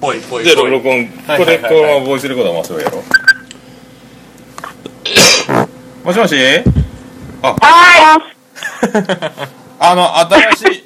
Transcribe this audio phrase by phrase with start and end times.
[0.00, 1.06] ぽいぽいで録音。
[1.26, 3.02] はいこれこのままボイスレコーダー回せばいいやろ。
[6.04, 6.36] もしもし？
[7.42, 7.56] あ。
[7.60, 8.20] は
[9.80, 10.84] あの新しい。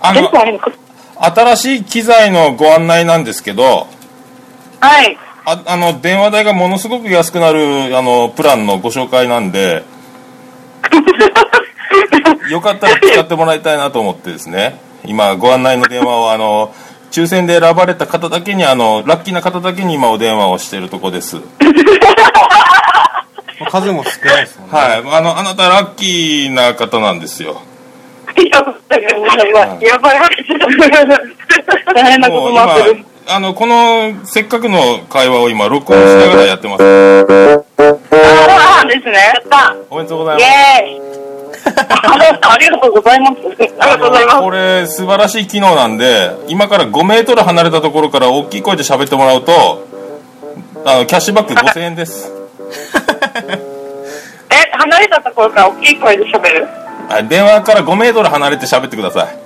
[0.00, 0.22] あい。
[0.22, 0.30] の。
[1.16, 3.86] 新しい機材のご案内なんですけど
[4.80, 5.16] はい。
[5.46, 9.84] ああの電話代がものすごく安くなるあのプランのご紹介なんで
[12.50, 16.74] よかったら使ってもらいたいなと思ってですね今ご案内の電話をあの
[17.10, 21.38] 抽選で選ばれた方だけにあのラッキーな方だけに今お電話をしているとこです
[23.70, 27.62] 数も少ないですもんねはいあのあなたラッキーな方なんですよ
[28.36, 28.72] やば
[29.80, 30.28] い、やばい。
[31.94, 32.96] 大変なこともうになってる。
[32.96, 36.84] 今あのこのせっかくの会話を今録音しながらやってますあ
[38.82, 39.12] あ、ですね。
[39.12, 39.74] やった。
[39.88, 41.23] おめでとうございイますェーイ。
[41.66, 43.32] ありがとうございます。
[43.36, 44.38] ありがとうございます。
[44.40, 49.86] これ素晴らしい機能なんで今から5メートル離れたところから大きい声で喋ってもらうと
[50.84, 52.30] あのキャッシュバック5000円です
[54.50, 56.68] え、離れたところから大きい声で喋る？
[57.08, 59.36] はい電話から5メートル離れて喋ってください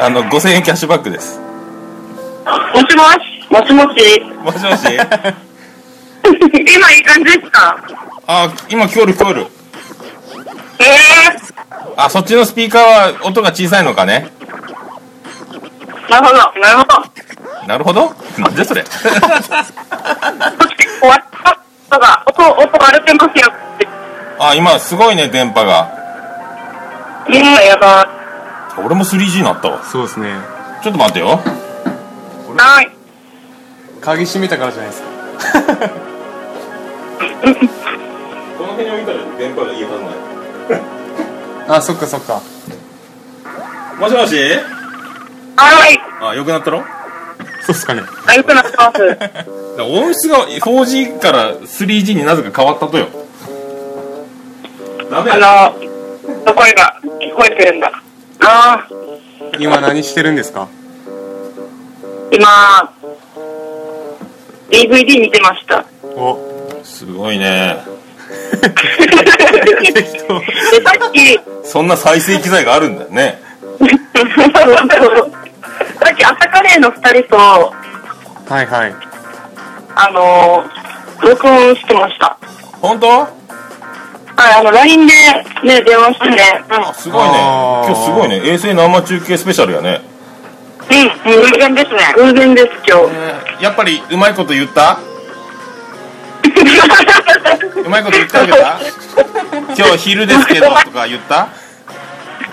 [0.00, 1.40] あの5000円キャッシュバックです
[2.74, 3.18] もしもし。
[3.50, 4.20] もしもし？
[4.42, 4.86] もしもし？
[6.74, 7.76] 今いい感じですか？
[8.26, 9.46] あ今聞こえる聞こえる
[10.80, 10.86] ええ
[11.96, 14.30] あそっちのスピーカーは音が小さいのかね？
[16.08, 16.10] ー。
[16.10, 17.66] なるほど、なるほど。
[17.66, 18.14] なるほど？
[18.38, 18.84] なんでそれ？
[18.84, 19.08] そして、
[21.00, 21.24] 終わっ
[21.90, 23.52] たが、音、音割れてますよ。
[24.38, 25.88] あ今すごいね電波が
[27.28, 28.04] いや、やば
[28.84, 30.34] 俺も 3G になったわそうですね
[30.82, 31.30] ちょっと待ってよい。
[32.58, 32.90] はい。
[34.00, 35.08] 鍵閉めたからじゃないですか
[38.58, 40.33] この辺に置いたら電波がいいはずない
[41.68, 42.40] あそっかそっか。
[43.98, 44.36] もしもし？
[45.56, 46.00] はい。
[46.20, 46.82] あ良くなったろ
[47.66, 48.02] そうっすかね。
[48.26, 49.06] あ、よくなってます。
[49.16, 49.42] だか
[49.78, 53.06] ら音質が 4G から 3G になぜか変わったとよ。
[55.10, 55.72] ダメあ
[56.46, 57.90] の、声が聞こえてるんだ。
[58.40, 58.86] ああ、
[59.58, 60.68] 今何してるんですか？
[62.32, 62.92] 今、
[64.70, 65.84] DVD 見てました。
[66.16, 66.38] お。
[66.82, 67.78] すごいね
[68.24, 68.68] さ
[71.08, 73.38] っき、そんな再生機材があるんだよね
[76.02, 78.94] さっき朝カレーの二人と、はいはい
[79.96, 82.36] あのー、録音してました。
[82.80, 83.08] 本当？
[83.08, 83.28] は
[84.50, 85.12] い、あの、LINE で
[85.62, 86.36] ね、電話してね。
[86.94, 87.38] すごいね
[87.86, 90.00] 今日すごいね衛星生中継スペシャルやね
[90.90, 91.32] うん。
[91.32, 92.12] うん、偶然ですね。
[92.16, 92.98] 偶然です、今
[93.58, 93.62] 日。
[93.62, 94.98] やっぱりうまいこと言った？
[97.84, 98.78] うまいこと言ってあげた？
[99.76, 101.48] 今日昼ですけどとか言った？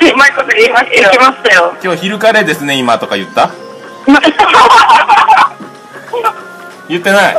[0.02, 1.10] うまいこと言いましたよ。
[1.12, 1.76] 言いましたよ。
[1.84, 3.52] 今日昼カレーですね今とか言った？
[6.90, 7.36] 言ってない？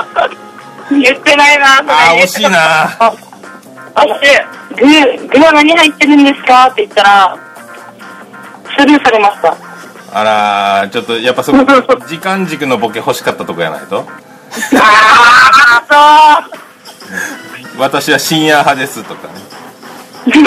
[1.02, 3.14] 言ってないな、あー惜しいなあ、
[3.94, 6.66] あして、具、具は何入ってるんですか？
[6.68, 7.38] って言ったら、
[8.78, 9.56] スルーされました。
[10.14, 11.58] あらーちょっとやっぱそこ
[12.06, 14.06] 時間軸のボケ欲しかったとこやないと？
[15.90, 16.46] あ
[17.78, 19.34] 私は深夜派ですとかね。
[20.26, 20.44] ー、そう。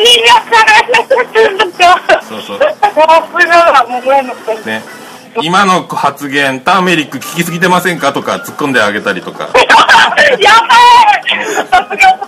[0.00, 0.34] いいや
[2.20, 2.58] つそうそう。
[2.58, 2.64] も
[3.38, 4.66] う、すがもう、ごめんなさい。
[4.66, 4.82] ね。
[5.40, 9.48] 今の発言ターメリック聞きすぎてませんかとか突っ込んであげたりとか。
[10.38, 10.76] やば
[11.40, 11.46] い。
[11.46, 12.18] さすが。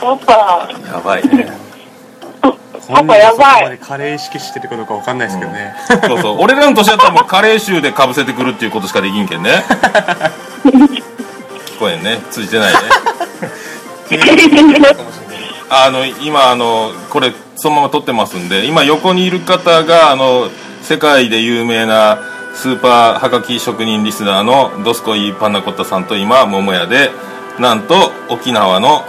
[0.00, 0.16] パパ。
[0.16, 0.68] パパ。
[0.92, 1.70] やばいね。
[2.40, 2.52] パ
[3.04, 3.64] パやばい。
[3.64, 5.74] までカレー意識してるかどうかわかんないですけどね、
[6.06, 6.36] そうそう。
[6.40, 9.64] 俺らの年だったらもうカレー臭でかぶせてくるっていうことしかできんけんね
[10.64, 12.18] 聞こえんね。
[12.30, 12.78] 通じてないね。
[15.70, 20.50] あの今あのこれそのまま撮ってますんで今横にいる方があの
[20.82, 22.18] 世界で有名な
[22.54, 27.10] スーパーはがき職人リスナーのドスコイパンナコッタさんと今桃屋で
[27.60, 29.04] なんと沖縄の、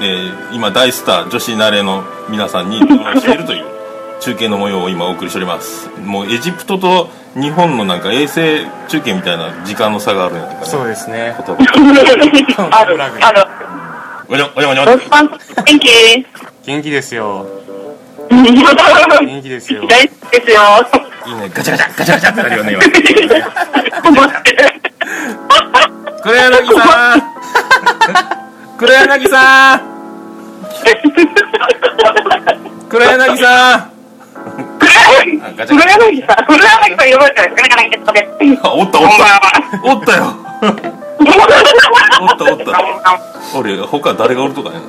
[0.00, 3.77] えー今大スター女子慣れの皆さんにしているという
[4.20, 5.88] 中継の模様を今お送りしております。
[6.00, 10.66] もうエジプトと日本のなんか衛星中継みたいな時間の差があるんやないかね。
[10.66, 11.34] そうですね。
[11.36, 11.56] ことあ
[12.84, 13.44] る、ある。
[14.28, 14.98] おにょおにょおにょ元
[15.78, 16.26] 気？
[16.66, 17.46] 元気ですよ。
[18.30, 18.50] 大好
[19.24, 19.82] 元気ですよ。
[19.82, 19.96] きで
[20.44, 20.60] すよ。
[21.26, 21.50] いいね。
[21.54, 22.82] ガチャガチャガチャガチャってなるよね今。
[26.22, 27.22] 黒柳さん。
[28.76, 29.80] 黒柳さん。
[32.88, 33.97] 黒柳さん
[35.56, 37.42] ガチャ黒柳さん、黒柳さん呼ばれた。
[38.74, 39.24] おったおった。
[39.84, 40.24] おったよ
[41.20, 41.24] お
[42.26, 42.44] った。
[42.52, 42.68] おった
[43.58, 44.80] 俺他誰がおるとかね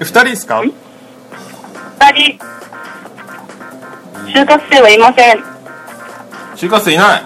[0.00, 0.72] 二人ですか二
[2.12, 2.38] 人、
[4.32, 5.38] 就活生はいません。
[6.56, 7.22] 就活生いない。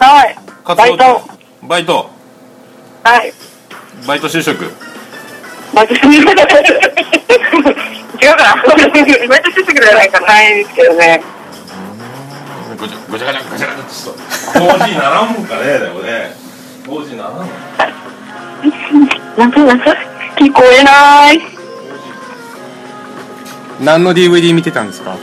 [0.00, 0.36] はい。
[0.76, 1.22] バイト。
[1.66, 2.10] バイト。
[3.04, 3.32] はい。
[4.06, 4.72] バイト就職。
[5.74, 5.94] バイト
[8.20, 8.62] 違うかな
[9.28, 11.22] バイトしてくれないかないですけどね。
[12.78, 16.30] ごちゃごちゃごちゃごちゃごちゃちょっと工事ならんもんかねでもね
[16.86, 17.48] 工事ならんもん
[19.36, 19.96] なんか、なんか、
[20.36, 21.40] 聞こえない。
[23.80, 25.16] 何の DVD 見てたんですか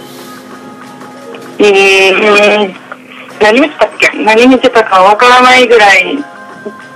[1.59, 2.75] うーん。
[3.41, 6.17] 何見てたっけ何見てたかわからないぐらい、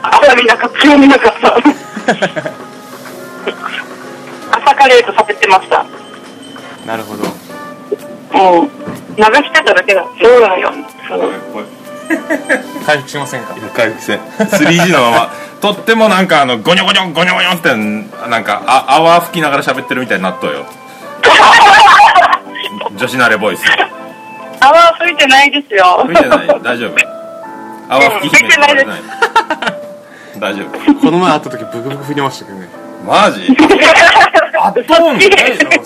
[0.02, 1.60] 朝見なかった、見なかった。
[4.52, 5.86] 朝カレーと食べてました。
[6.86, 7.24] なるほど。
[8.38, 8.70] もう、
[9.18, 10.04] 流してただけだ。
[10.22, 10.72] そうだよ。
[11.08, 11.32] そう
[12.86, 13.54] 回復しませんか？
[13.76, 14.20] 回復せん。
[14.20, 15.30] 3G のまま。
[15.62, 17.76] とってもなんかあのゴニョゴニョゴニョゴニョって
[18.30, 20.66] なんかあ泡吹きながら喋ってるみたいになっとうよ。
[22.96, 23.64] 女子慣れボイス。
[24.62, 26.02] 泡吹いてないですよ。
[26.06, 26.48] 吹いてない。
[26.64, 26.96] 大丈夫。
[27.90, 30.40] 泡吹き姫吹いてないです。
[30.40, 30.94] 大丈夫。
[30.96, 32.70] この前会った時ブクブク振りましたけどね。
[33.06, 33.48] マジ？
[34.62, 34.84] あそう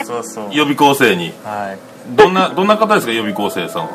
[0.06, 0.48] そうそう。
[0.52, 1.32] 予備校生に。
[1.44, 2.16] はい。
[2.16, 3.90] どんなどんな方ですか予備校生さんは？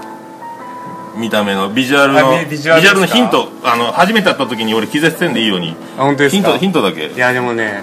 [1.16, 1.68] 見た目の。
[1.70, 3.48] ビジュアルのあビビジュアルのヒント。
[3.64, 5.74] あの初めて会った時に俺気絶せんでいいように。
[5.98, 6.48] あ本当ですか？
[6.48, 7.08] ヒントヒントだけ。
[7.08, 7.82] いやでもね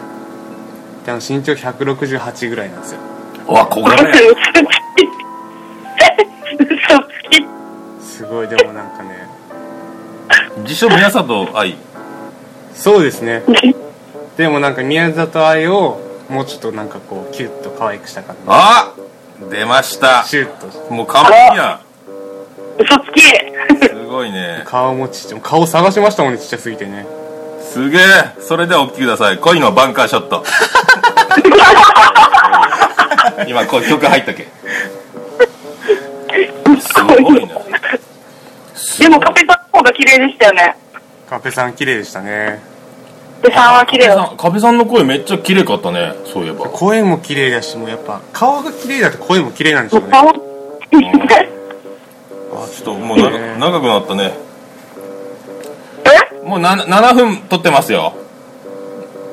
[1.06, 3.00] でも身長168ぐらいなんですよ。
[3.48, 4.13] うわ小柄嘘ね。
[8.01, 9.27] すごいでもなんかね。
[10.59, 11.75] 自称宮里愛
[12.74, 13.44] そうですね。
[14.38, 18.94] でもなんか宮里愛をもうちょっとなんかこうキュッと可愛くした感あ
[19.50, 20.24] 出ました。
[20.24, 20.94] じシュッと。
[20.94, 21.81] もう完璧や
[22.80, 23.22] 嘘つき。
[23.22, 24.63] すごいね。
[24.66, 27.06] 顔もちっちゃい顔探しましたもんねちっちゃすぎてね。
[27.62, 28.01] すげえ。
[28.39, 29.38] それではお聞きください。
[29.38, 30.44] 恋のバンカーショット。
[33.48, 34.48] 今こう曲入ったけ。
[36.80, 37.51] すごいね。
[39.00, 40.77] でもカペさんの方が綺麗でしたよね。
[41.30, 42.75] カペさん綺麗でしたね
[43.41, 44.33] カペさんは綺麗よ。
[44.37, 46.65] カペさんの声めっちゃ綺麗かったねそういえば。
[46.69, 50.09] 声も綺麗だしもうやっぱ顔が綺麗だと声も綺麗なんでしょうね。
[50.09, 54.33] 顔あちょっともうなね長くなったね。
[56.05, 56.09] え？
[56.47, 58.13] もうな7分撮ってますよ。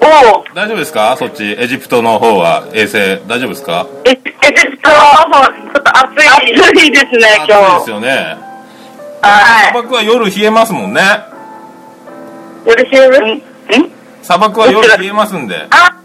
[0.01, 0.45] おう。
[0.55, 1.17] 大丈夫ですか？
[1.17, 1.45] そっち。
[1.45, 3.21] エジプトの方は衛星。
[3.29, 3.87] 大丈夫ですか？
[4.05, 4.61] え、え、ちょっと、ちょ
[5.81, 6.29] っと暑い。
[6.29, 6.41] 暑
[6.85, 7.91] いですね、今暑いです日。
[7.91, 8.37] よね。
[9.23, 11.01] は砂漠は夜冷えますもんね。
[12.67, 12.69] い。
[12.69, 13.43] よろしく、んん
[14.23, 15.67] 砂漠は夜冷えますんで。
[15.71, 15.97] あ、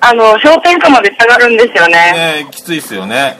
[0.00, 2.44] あの、氷点下まで下がるんですよね。
[2.44, 3.38] ねきついっすよね。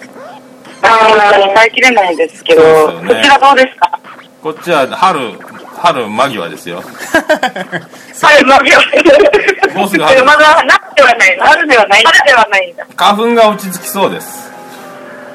[0.83, 2.63] あー耐えきれないですけど、
[3.23, 3.99] ちらどうですか？
[4.43, 5.39] こっちは春
[5.79, 6.83] 春間際ですよ。
[8.23, 8.61] はい、まあ、
[9.79, 10.25] もうすぐ春。
[10.25, 11.39] まだ、夏ではない。
[11.41, 12.03] 春ではない。
[12.05, 12.87] 春ではないんだ。
[12.97, 14.51] 花粉が落ち着きそうです。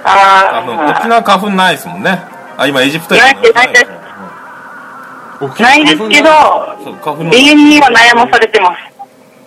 [0.03, 2.21] あ花粉沖縄花粉ないですもんね。
[2.57, 3.86] あ今エジプトないですないです。
[3.86, 3.91] 沖
[5.47, 6.30] ないですけど、
[6.83, 7.33] そう花粉の。
[7.33, 8.80] 永遠には悩まされてます。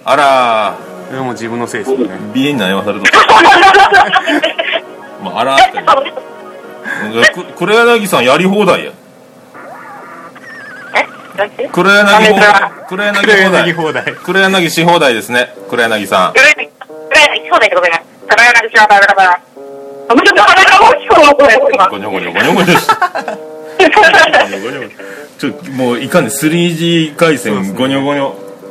[0.04, 0.74] あら。
[1.06, 2.08] それはもう自分のせいですよね。
[2.08, 3.10] 鼻炎に悩まされると
[5.22, 5.72] まああらーっ
[7.24, 7.32] て。
[7.32, 8.92] く黒柳さんやり放題や。
[11.72, 12.72] 黒柳放題。
[12.88, 13.66] 黒柳黒放題。
[13.66, 14.04] 柳放題。
[14.22, 15.52] 黒柳し放題ですね。
[15.68, 16.32] 黒柳さん。
[16.34, 16.70] それ、それ、
[17.50, 18.02] そうだけどね。
[18.28, 19.40] それは何しようか、だから。
[20.08, 21.88] あ、むしろ、鼻が大きくの声、今。
[21.88, 22.92] ゴニョゴニョゴニョゴニョして
[25.38, 28.24] ちょもういかんね 3G 回線ゴニョゴニョ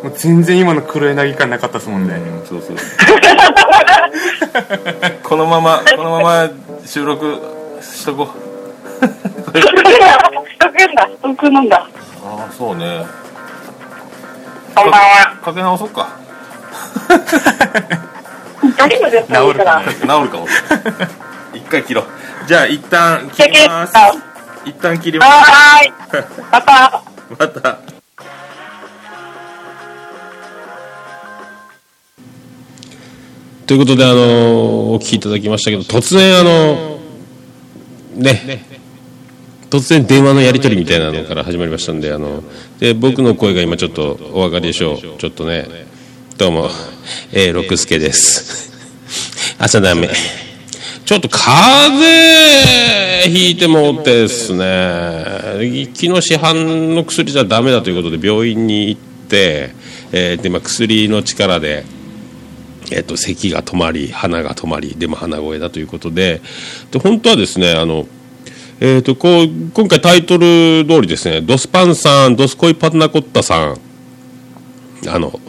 [0.03, 2.77] もう全然今の黒柳感なかったですもんね、うんそうそう
[5.23, 6.49] このままこのまま
[6.85, 7.39] 収録
[7.81, 8.51] しとこう
[9.01, 9.83] ストックん
[10.95, 11.87] だ、ストックなんだ。
[12.23, 13.05] ああそうね
[14.75, 15.35] こんばんは。
[15.43, 16.09] かけ直そうか
[18.77, 20.47] 大丈夫ですか治るか治るかも
[21.53, 22.05] 一回切ろう
[22.47, 24.13] じゃあ一旦切りますは
[24.65, 25.93] 一旦切りますーい。
[26.51, 27.03] また。
[27.37, 27.91] また
[33.65, 36.99] ということで、あのお聞きいただきましたけど、突然、あの
[38.15, 38.65] ね、
[39.69, 42.43] 突然電話のやり取りみたいなのから始まりましたんで、あの
[42.79, 44.97] で僕の声が今ちょっとお分かりでしょう。
[45.17, 45.67] ちょっとね、
[46.37, 46.69] どうも、
[47.31, 48.73] えー、六助です。
[49.57, 50.09] 朝ダメ。
[51.05, 51.43] ちょっと風
[53.25, 55.25] 邪ひいてもってですね、
[55.93, 59.73] 昨日市販の薬じゃダメだということで病院に行って、
[60.11, 61.85] えーで、まあ、薬の力で、
[62.91, 66.41] えっと咳が止まり鼻が止まりでも鼻声だということで
[66.91, 68.05] で本当はですねあの、
[68.81, 73.77] えっとこう今回タイトル通りですねドスパンさんドスコイパナコッタさん
[75.07, 75.39] あの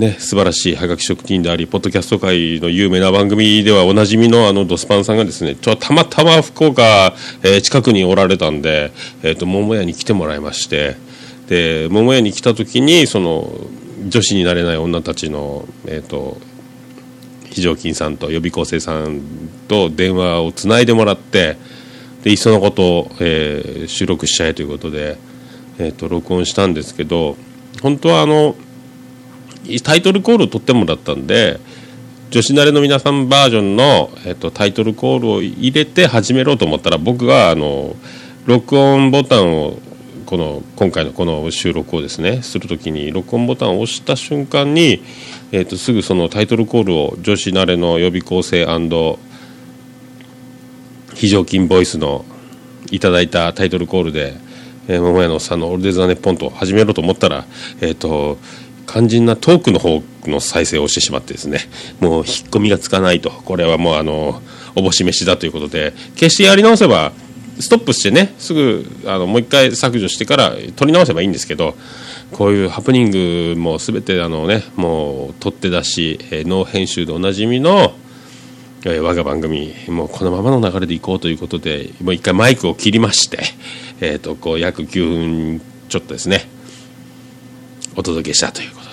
[0.00, 8.92] ね、素晴らしいはがき職人でありポッドキャスト界の有名な番組ではおなじみのあのドスパンさんがですねちょたまたま福岡、えー近くにおられたんで、
[9.22, 10.96] えー、と桃屋に来てもらいまして
[11.48, 13.52] で桃屋に来た時にその
[14.08, 16.38] 女子になれない女たちの、えー、と
[17.50, 19.20] 非常勤さんと予備校生さん
[19.68, 21.58] と電話をつないでもらって
[22.22, 25.18] でいっそのことを、え収録しちゃえということで、
[25.78, 27.36] えー、と録音したんですけど
[27.82, 28.56] 本当はあの
[29.82, 31.60] タイトルコールを取ってもらったんで
[32.30, 37.96] 女子慣れの皆さんバージョンの、えっと、タイトルコールを入れて始めろうと思ったら僕があの
[38.46, 39.78] 録音ボタンを
[40.26, 45.02] この今回のこの収録をですねするときに録音ボタンを押した瞬間に、
[45.50, 48.64] えっと、すぐそのタイトルコールを女子慣れの予備校生
[51.14, 52.24] 非常勤ボイスの
[52.92, 54.34] いただいたタイトルコールで
[54.86, 57.44] 「えー、桃屋のおっさんのオールデザネポン」と始めろと思ったら
[57.80, 58.38] えっ、と
[58.90, 61.60] 肝心なトークの方の再生をしてしまってですね
[62.00, 63.30] もう引っ込みがつかないと。
[63.30, 64.42] これはもうあの
[64.74, 67.12] おぼし飯だということで決してやり直せば
[67.60, 71.74] ストップしてねすぐあのもう一回削除してから取り直せばいいんですけど
[72.32, 77.92] こういうハプニングも全てあのねもう取って出し、えーノ編集でおなじみの
[78.84, 83.38] えー我が番組もうこのままの流れでいこうということでもう一回マイクを切りまして、
[84.00, 86.59] えー、とこう約9分ちょっとですね
[87.96, 88.90] お届けしたということで。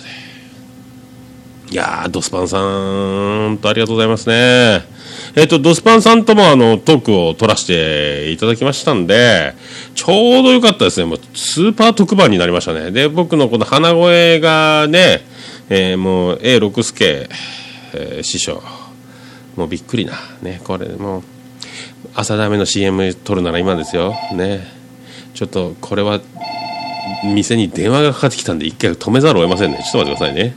[1.72, 4.98] いやードスパンさんとありがとうございますね。
[5.36, 9.54] えっ、とドスパンさんともあのトークを取らせていただきましたんで
[9.94, 11.06] ちょうどよかったですね。
[11.06, 12.92] もうスーパー特番になりましたね。
[12.92, 15.22] で僕のこの鼻声がね、
[15.70, 17.28] えーもう A 六助、
[17.94, 18.62] えー師匠。
[19.56, 20.14] もうびっくりな。
[20.42, 21.24] ねこれもう
[22.16, 24.16] 朝ダメの CM 撮るなら今ですよ。
[24.34, 24.66] ね。
[25.34, 26.20] ちょっとこれは
[27.24, 29.80] 店に電話がかかってきたんで一回止めざるを得ませんね。
[29.80, 30.56] ちょっと待ってくださいね。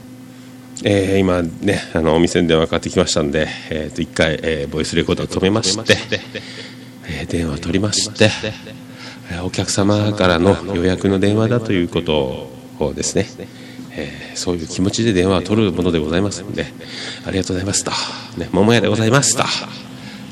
[0.83, 5.95] えー今ねあのお店に電話かかってきましたんで、えー、と一回、えーボイスレコーダーを止めまして、
[7.07, 8.29] えー電話を取りまして、
[9.31, 13.27] えーお客様からの予約の電話だということをですね、
[13.95, 16.65] えーそういう気持ちで電話を取るものでございますので
[17.27, 17.91] ありがとうございますと、
[18.37, 19.43] ね、桃屋でございますと。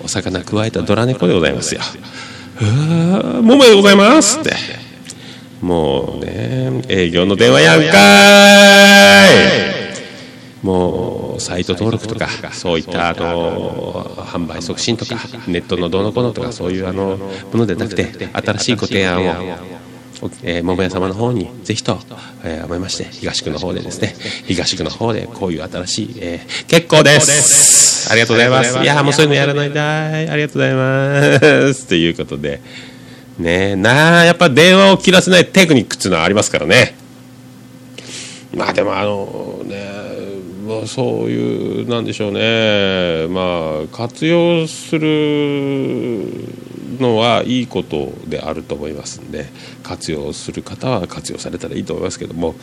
[0.02, 1.82] お魚加えたドラ猫でございますよ。
[3.42, 4.89] 桃屋でございますって。
[5.62, 9.80] もうね営業の電話やんかーい。
[10.62, 15.16] もうサイト登録とかそういったあの販売促進とか
[15.48, 19.32] ネットのどうのこうのとかそういうあのものでなくて新しいご提案を、
[20.44, 21.98] えー桃屋様の方にぜひと、
[22.44, 24.14] えー思いまして東区の方でですね
[24.48, 28.12] 東区の方でこういう新しい、えー結構です。
[28.12, 28.78] ありがとうございます。
[28.80, 30.30] いやもうそういうのやらないだい。
[30.30, 31.88] ありがとうございます。
[31.88, 32.60] ということで
[33.40, 33.76] ねえ。
[33.76, 36.96] なあやっぱ電話を切らせないテクニックっていうのはありますからね。
[38.54, 39.90] まあでもあのね
[40.68, 43.28] まあそういうなんでしょうね。
[43.30, 46.28] まあ活用する
[47.00, 49.46] のはいいことであると思いますんで。
[49.84, 52.56] 活用する方は活用されたらいいと思いますけども。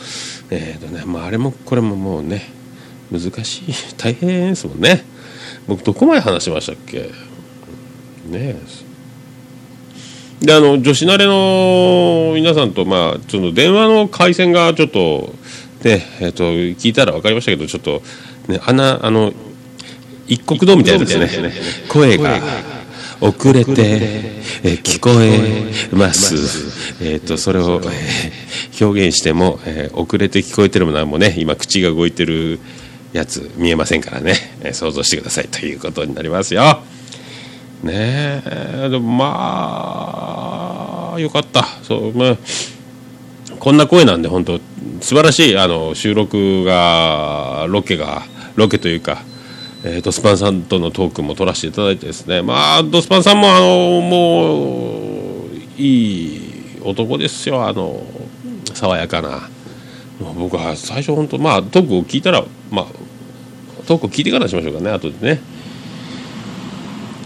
[0.51, 2.51] えーとねまああれもこれももうね
[3.11, 5.05] 難しい大変ですもんね。
[5.67, 6.99] 僕どこまで話しましたっけ？
[6.99, 7.11] ね
[8.33, 8.86] え。
[10.47, 15.35] であの女子慣れの皆さんと、まあ、ちょっと電話の回線がちょっと、
[15.83, 18.01] ねえっと聞いたら分かりましたけどちょっと、
[18.47, 19.33] ね、穴あの
[20.29, 21.53] 一国道みたいですね。
[21.89, 22.41] 声が
[23.21, 23.73] 遅れて、
[24.63, 26.35] えー聞こえます、
[27.03, 32.61] えっとそれを、えー表現しても、えー遅れて聞こえてるものはもうね今口が動いてる
[33.13, 36.83] やつ見えませんからね、えー想像してくださいということになりますよ。
[37.83, 38.89] ねえ。
[38.91, 40.35] でもま
[41.15, 41.65] あよかった。
[41.83, 42.37] そうまあ
[43.59, 44.59] こんな声なんで本当
[45.01, 48.23] 素晴らしいあの収録がロケが
[48.55, 49.23] ロケというか、
[49.85, 52.43] えー、ドスパンさんとのトークも取らせていただいてですね。
[52.43, 57.67] まあドスパンさんもあのもういい男ですよ。
[57.67, 58.03] あの
[58.75, 59.49] 爽やかな。
[60.39, 62.87] 僕は最初本当まあトークを聞いたらまあ
[63.87, 65.56] トークを聞いてからしましょうかね後でね。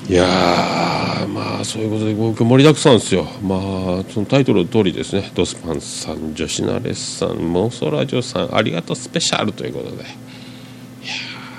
[0.08, 3.24] いやーまあそういうことで僕盛りだくさんですよ。
[3.42, 3.60] まあ
[4.12, 5.30] そのタイトルの通りですね。
[5.34, 9.96] ドスパンさん女子ナレさんモンソラジオさんありがとうスペシャルということで。
[9.96, 10.02] いや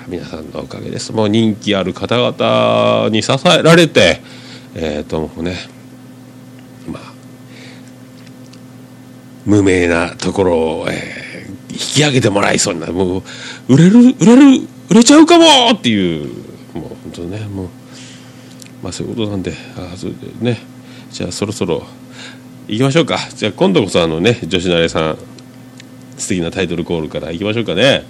[0.06, 1.12] ー皆さんのおかげです。
[1.12, 4.20] もう人気ある方々に支えられて
[4.74, 5.56] えっ、ともうね
[6.86, 7.12] まあ
[9.46, 11.22] 無名なところを、えー
[11.72, 12.92] 引き上げてもらいそうになる。
[12.92, 13.22] もう
[13.68, 16.26] 売れる売れる売れちゃうかもっていう。
[16.74, 17.68] もう本当ねもう
[18.82, 20.58] まあそういうことなんであそれでね。
[21.10, 21.84] じゃあそろそろ
[22.68, 23.18] 行きましょうか。
[23.34, 25.18] じゃあ今度こそあのね女子慣れさん
[26.16, 28.04] 素敵なタイトルコールから行きましょうかね。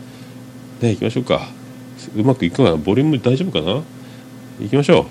[0.80, 1.48] ね行きましょうか。
[2.16, 2.76] うまくいくかな？
[2.76, 3.82] ボリューム大丈夫かな？
[4.60, 5.06] 行きましょう。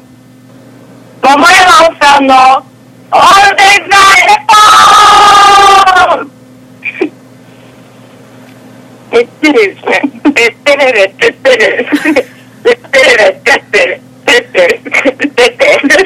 [1.23, 6.31] 桃山さんのオールデイズ・ザ・レポーン。
[9.11, 9.91] てってれですね。
[10.33, 11.57] てってれれ、てってれ。
[11.57, 14.01] てってれれ、てってれ。
[14.25, 14.79] てってれ。
[14.79, 16.05] てってれ。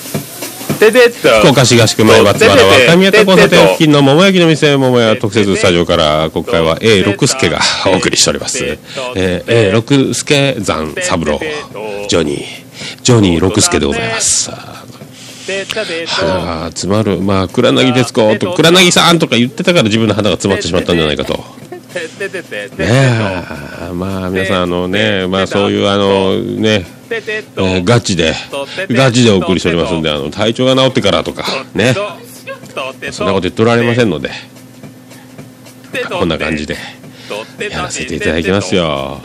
[0.89, 1.09] て
[1.39, 8.63] 福岡市合宿前松原若宮田交差点付近の桃焼きの店桃屋特設スタジオから今回は A 六助がお送りしております、
[9.15, 11.39] えー、A 六助山三郎
[12.07, 12.61] ジョニー
[13.03, 14.49] ジョニー六助でございます。
[16.07, 17.19] 鼻が詰まる。
[17.19, 21.33] まあ黒柳徹子と黒柳さんとか言ってたから自分の鼻が詰まってしまったんじゃないかと。
[21.33, 21.43] ね
[22.79, 26.85] えまあ皆さんあのねまあそういうあのね
[27.15, 28.33] えーガチで。
[28.89, 31.45] ガチでお送りしておりますんであの体調が治ってからとか。
[31.73, 31.93] ね。
[33.11, 34.31] そんなこと言っておられませんので。
[36.09, 36.75] こんな感じで。
[37.69, 39.19] やらせていただきますよ。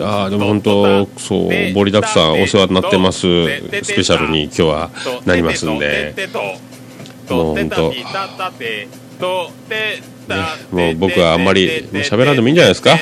[0.00, 3.20] ああでも本当そう盛りだくさんお世話になってます。
[3.82, 4.90] スペシャルに今日は
[5.24, 6.14] なりますんで。
[7.28, 7.92] もう本当
[10.72, 12.94] もう僕はあんまり喋らんでもいいんじゃないですか。
[12.94, 12.98] い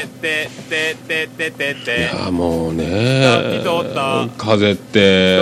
[2.25, 3.62] やもうね
[4.37, 5.38] 風邪って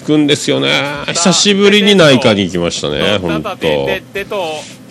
[0.00, 0.82] 効くんですよね。
[1.08, 3.88] 久しぶりに内科に行きましたね本当。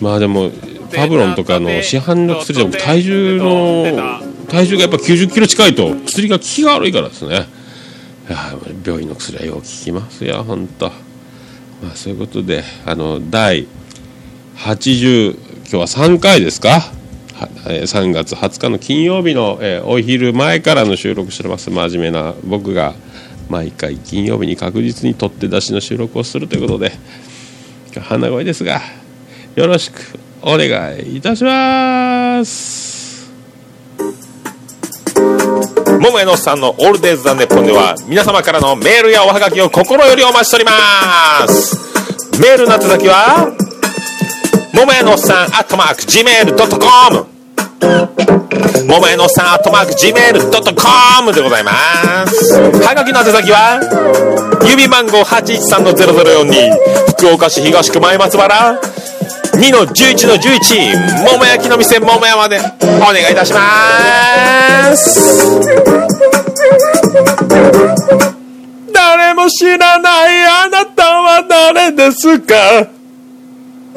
[0.00, 0.50] まあでも
[0.94, 7.46] パブロンとかの市販の薬でも体重の体重がやっぱ90キロ近いと薬が効きが悪いからですね
[8.28, 8.38] いや
[8.84, 10.90] 病院の薬はよう効きますよ本当
[11.82, 13.66] まあそういうことであの第
[14.56, 16.68] 80今日は3回ですか？
[16.70, 21.70] はえー3月20日の金曜日の、えーお昼前からの収録しております。
[21.70, 22.92] 真面目な僕が
[23.48, 26.92] 毎回金曜日に確実に取って出しの収録をするということで
[27.94, 28.82] 今日鼻声ですが
[29.54, 33.32] よろしくお願いいたします。
[36.02, 42.38] 桃屋のさんのオールデイズ・ザ・ネッポンでは皆様からのメールやおはがきを心よりお待ちしております。
[42.42, 43.56] メールの宛先は
[44.74, 47.26] 桃屋のさんアットマーク Gmail.com
[48.86, 52.54] 桃屋のおっさんアットマーク Gmail.com でございます。
[52.60, 53.80] はがきの宛先は
[54.62, 56.70] 郵便番号813-0042
[57.18, 58.80] 福岡市東区前松原
[59.54, 62.60] 2の11の11桃焼きの店桃屋までお
[63.12, 65.60] 願いいたします。
[68.92, 72.54] 誰も知らないあなたは誰ですか？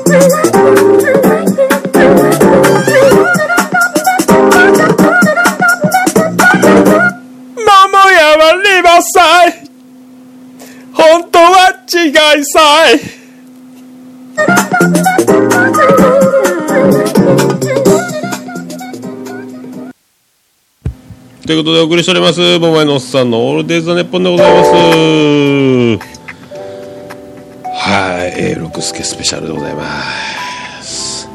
[0.05, 0.13] 桃
[8.11, 9.53] 屋はリバサイ。
[10.93, 12.99] 本当は違いさい。
[21.47, 22.59] ということでお送りしております。
[22.59, 24.63] 桃屋のおっさんのオールデイズ・ザ・ネッポンでございま
[26.09, 26.14] す。
[27.87, 30.01] はい六助スペシャルでございま
[30.81, 31.29] す。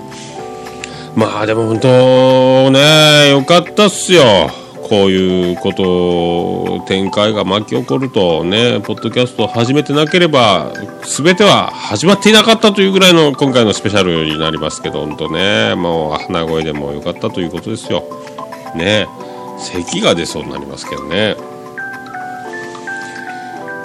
[1.14, 4.50] まあでも本当ねよかったっすよ。
[4.82, 10.72] こういうこと展開が巻き起こるとねポッドキャスト始めてなければ
[11.04, 18.02] 全ては始まっていなかったというぐらいの今回のスペシャルになりますけど本当ねもう鼻声でもよかったということですよ。
[18.74, 19.06] ね。
[19.56, 21.36] 咳が出そうになりますけどね。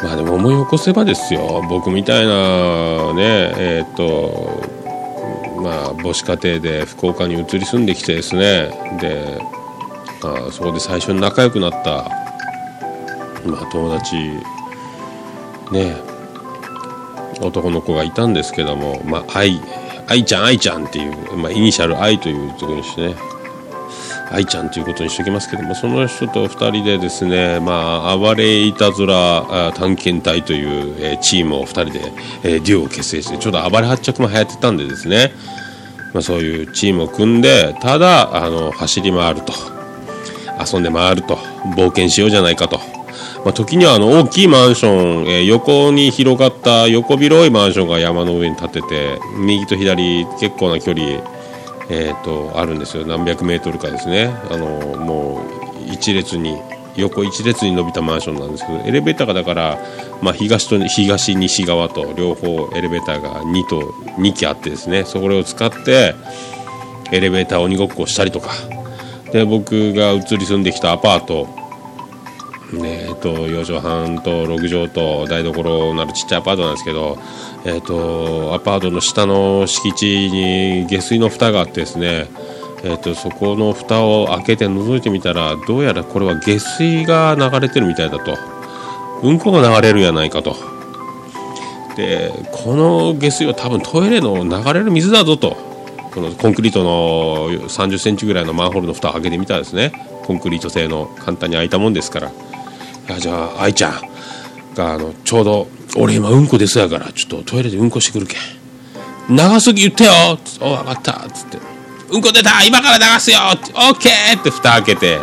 [0.03, 1.63] まあでも思い起こせばですよ。
[1.69, 4.63] 僕みたいなねえっ、と
[5.61, 8.69] まあ母子家庭で福岡に移り住んできてですね。
[9.01, 9.39] で、
[10.21, 12.09] まあ、そこで最初に仲良くなった、
[13.45, 14.15] まあ、友達
[15.71, 15.95] ね
[17.41, 19.61] 男の子がいたんですけどもまあ愛
[20.07, 23.34] 愛ちゃん愛ちゃんっていう、まあ、イニシャル愛というところにしてね。
[24.35, 35.31] 愛ちゃんということにしておきますけどもその人と2人でですね、まあ、暴れいたずら探検隊という、えチームを2人で、えデュオを結成してちょうど暴れ発着も流行ってたんでですね、
[36.13, 39.53] まあ、そういうチームを組んでただあの走り回ると。
[40.57, 41.35] 遊んで回ると。
[41.75, 42.77] 冒険しようじゃないかと。
[43.45, 51.21] まあ、時にはあの大きいマンション、えー横に広がった横広いマンションが山の上に建てて右と左結構な距離
[51.89, 53.05] えー、とあるんですよ。
[53.05, 54.33] 何百メートルかですね。
[54.49, 54.67] あの
[54.97, 55.41] も
[55.87, 56.57] う一列に
[56.97, 59.77] 横一列に伸びたマンションなんですけどエレベーターがだから、
[60.21, 63.81] まあ、東と東西側と両方エレベーターが2と
[64.17, 65.03] 2機あってですね。
[65.03, 66.15] それを使って
[67.11, 68.51] エレベーター鬼ごっこをしたりとか。
[69.31, 71.64] で僕が移り住んできたアパート
[72.73, 77.17] ねえっと4畳半と6畳と台所なるちっちゃいアパートなんですけど、
[77.65, 82.27] えっとアパートの下の敷地に下水の蓋があってですね、
[82.83, 88.37] えっとそこの蓋を開けて覗いてみたらどうやらこれは下水が流れてるみたいだと。
[89.23, 90.55] うんこが流れるやないかと。
[91.95, 95.55] でこの下水は多分トイレの流れる水だぞと。
[96.13, 99.91] このコンクリートの3 0センチぐらいのマンホールの蓋を開けてみたらですね。
[100.23, 102.31] コンクリート製の簡単に開いたもんですから。
[103.07, 104.01] いやじゃあ愛ちゃん
[104.75, 109.35] があのちょうど俺今うんこですやからちょっとトイレでうんこしてくるけん。
[109.35, 110.37] 長すぎ言ってよ。
[110.43, 111.11] つってお分かった。
[111.13, 111.59] っつって。
[112.09, 112.63] うんこ出た。
[112.63, 113.39] 今から流すよ。
[113.39, 114.39] オッケー。
[114.39, 115.19] って蓋開けて。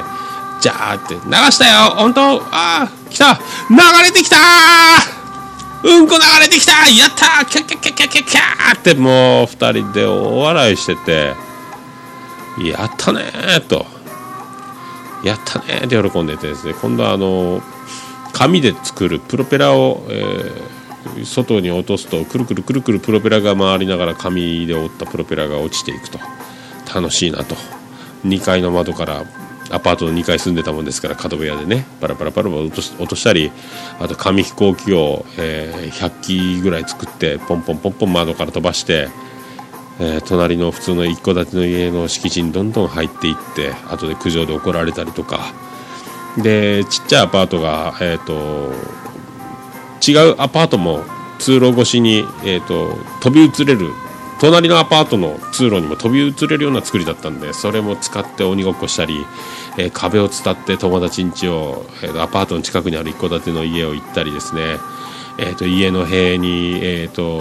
[0.61, 1.14] じゃあって。
[1.14, 1.90] 流したよ。
[1.97, 2.42] 本当？
[2.42, 3.38] ああ来た。
[3.71, 4.37] 流れてきた
[5.85, 6.73] うんこ流れてきた。
[6.88, 11.35] やったキャキャキャキャキャキャってもう二人で大笑いしてて。
[12.64, 13.87] やったねーと。
[15.24, 15.82] やったね。
[15.85, 16.74] って喜んでてですね。
[16.80, 17.61] 今度はあの
[18.32, 20.82] 紙で作るプロペラを、えー
[21.24, 26.20] 外に落とすとくるくるくるくるプロペラが回りながら紙で折ったプロペラが落ちていくと。
[26.94, 27.56] 楽しいなと。
[28.24, 29.24] 2階の窓から
[29.70, 31.87] アパートの2階住んでたもんですから角部屋でね。
[32.00, 33.50] パラパラパラパラ落とし落としたり
[33.98, 39.08] あと紙飛行機を、えー100機ぐらい作ってポンポンポンポン窓から飛ばして、
[40.00, 45.52] えー隣の普通の一戸建ての家の敷地にどんどん入っていって後で苦情で怒られたりとか。
[46.38, 48.72] でちっちゃいアパートが、えー、と
[50.11, 51.05] 違うアパートも
[51.38, 53.90] 通路越しに、えー、と飛び移れる。
[54.40, 59.24] 隣のアパートの通路にも飛び移れるような作りだったんでそれも使って鬼ごっこしたり、
[59.78, 64.78] えー壁を伝って友達ん家を、えーアパートの近くにある一戸建ての家を行ったりですね。
[65.38, 67.40] えー、と家の塀に、えー、と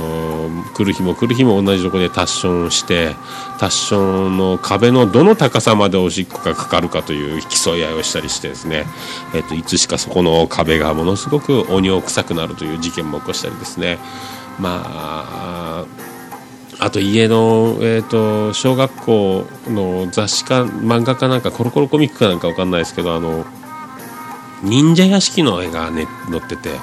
[0.73, 3.15] 来る日も来る日も同じとこでタッションして
[3.59, 8.85] タッションの壁のどの高さまでおしっこがかかるかという競い合いをしたりしてですね、
[9.35, 13.99] えー、といつしかそこの壁がものすごく鬼を臭くなるという事件も起こしたりですね。
[14.59, 15.85] まあ
[16.79, 23.45] あと家の、えー、と小学校の雑誌か漫画かなんかコロコロコミックかなんかわかんないですけどあの
[24.63, 26.79] 忍者屋敷の絵が、ね、載ってて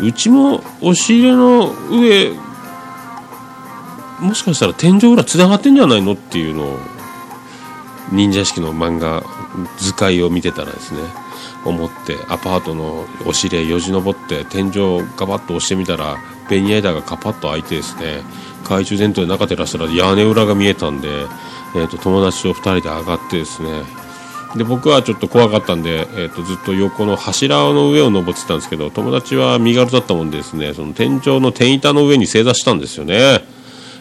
[0.00, 2.32] うちも押し入れの上
[4.20, 6.78] もしかしたら天井裏つながってんじゃないのっていうのを
[8.12, 9.22] 忍者屋敷の漫画
[9.78, 11.00] 図解を見てたらですね
[11.64, 16.18] 思ってアパートの押し入れよじ登って天井をガバッと押してみたら
[16.50, 18.22] ベニヤ板がカパッと開いてですね
[18.62, 21.08] 懐中電灯で中照らしたら屋根裏が見えたんで、
[21.74, 24.03] えー、と友達と2人で上がってですね
[24.56, 33.44] で僕はちょっと怖かったんで、えー、とずっと横の柱の上を登ってたんですけど友達は身軽だったもんですねその天井の天板の上に正座したんですよね。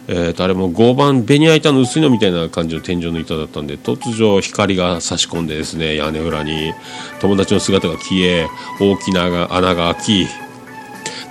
[0.06, 6.74] えー、とあれも合板ベニヤ板の薄いのみたいな感じの天井の板だったんで突如光が差し込んでですね屋根裏に
[7.22, 8.50] 友達の姿が消え
[8.82, 10.28] 大きな穴が開き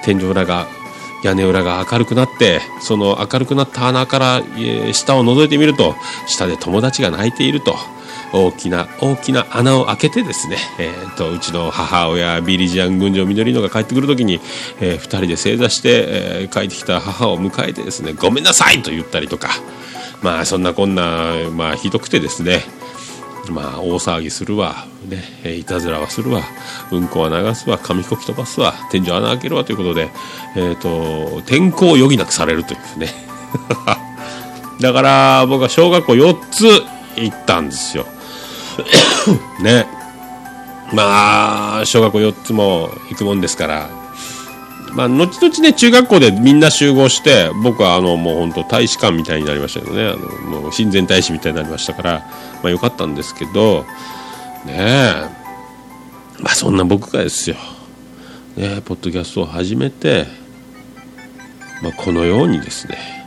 [0.02, 0.68] 天井裏が
[1.22, 5.94] 屋根裏が明るくなってその明るくなった穴から、え下を覗いてみると
[6.26, 7.76] 下で友達が泣いていると
[8.32, 14.40] 大きな大きな穴を開けてですね、えー、とうちの母親ビリジアン群青緑野が帰ってくる時に、
[14.80, 19.48] え2人で正座して、えー帰ってきた母を迎えてですねごめんなさいと言ったりとか
[20.22, 22.60] まあそんなこんな、まあ、ひどくてですね
[23.50, 26.42] まあ大騒ぎするわ、ね、いたずらはするわ
[26.92, 30.10] うんこは流すわ紙飛行機飛ばすわ天井穴開けるわということで、
[30.56, 33.08] えー、と転校を余儀なくされるというね。
[34.80, 36.82] だから僕は小学校4つ
[37.16, 38.06] 行ったんですよ。
[39.62, 39.86] ね。
[40.92, 43.90] まあ小学校4つも行くもんですから。
[44.94, 50.08] まあ後々ね中学校でみんな集合して僕はあのもう本当大使館みたいになりましたけどね。
[50.08, 52.12] あのもう親善大使みたいになりましたから。
[52.62, 53.84] まあよかったんですけど。
[54.66, 55.12] ねえ。
[56.40, 57.56] まあそんな僕がですよ。
[58.56, 60.26] ねポッドキャストを始めて。
[61.82, 63.22] まあこのようにですね。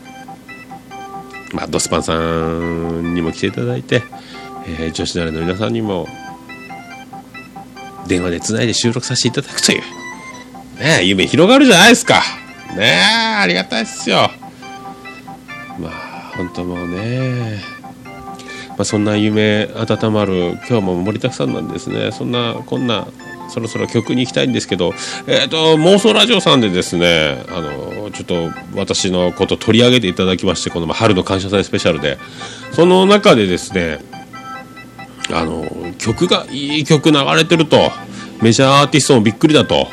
[1.55, 4.03] まあ、ドスパンさんにも来ていただいて、
[4.67, 6.07] えー女子大の皆さんにも
[8.07, 9.81] 電話でつないで収録させていただくという、
[10.79, 12.21] ね、夢広がるじゃないですか。
[12.75, 14.29] ねえ、ありがたいっすよ。
[15.79, 17.59] まあ、本当もうね、
[18.69, 22.11] まあ、そんな夢温まる今日も盛りだくさんなんですね。
[22.11, 23.07] そんな、こんな、
[23.49, 24.93] そろそろ曲に行きたいんですけど、
[25.27, 32.17] えっ、と、妄想ラジオさんでですね、あの、ちょっと私のこと取り上げていただきまして、この春の感謝祭スペシャルで、
[32.73, 33.99] その中でですね、
[35.31, 35.65] あの
[35.97, 37.91] 曲がいい曲流れてると
[38.41, 39.87] メジャーアーティストもびっくりだと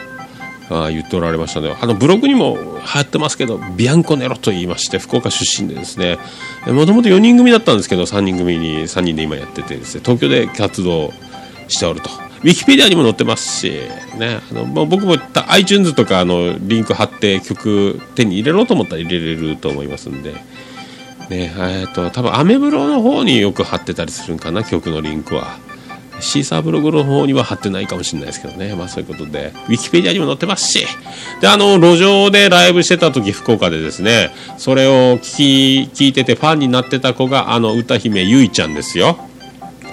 [0.71, 1.77] あ言っておられましたね。
[1.81, 6.19] あのブログにも貼ってますけどビアンコネロと言いまして福岡出身でですね。
[6.67, 10.03] もともと4人組だったんですけど3人組に3人で今やっててですね。
[10.05, 11.13] 東京で活動
[11.69, 12.11] しておると。
[12.43, 13.71] ウィキペディアにも載ってますし、
[14.19, 15.17] ね、あのまあ、僕も
[15.49, 20.35] iTunes とかあのリンク貼って曲手に入れろと思ったら入れれると思いますんで、
[21.33, 25.59] ねえーと、多分アメブロの方によく貼ってたりするんかな曲のリンクは。
[26.21, 28.77] シーサーブログの方には貼ってないかもしれないですけどね。
[28.77, 30.87] まあそういうことで、ウィキペディアにも載ってますし、
[31.41, 39.19] で、あの、路上でライブしてた時、福岡でですね、それを聞き、聞いててファンになってた子が、あの、歌姫ゆいちゃんですよ。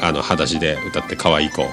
[0.02, 1.66] あの、裸足で歌って可愛い子。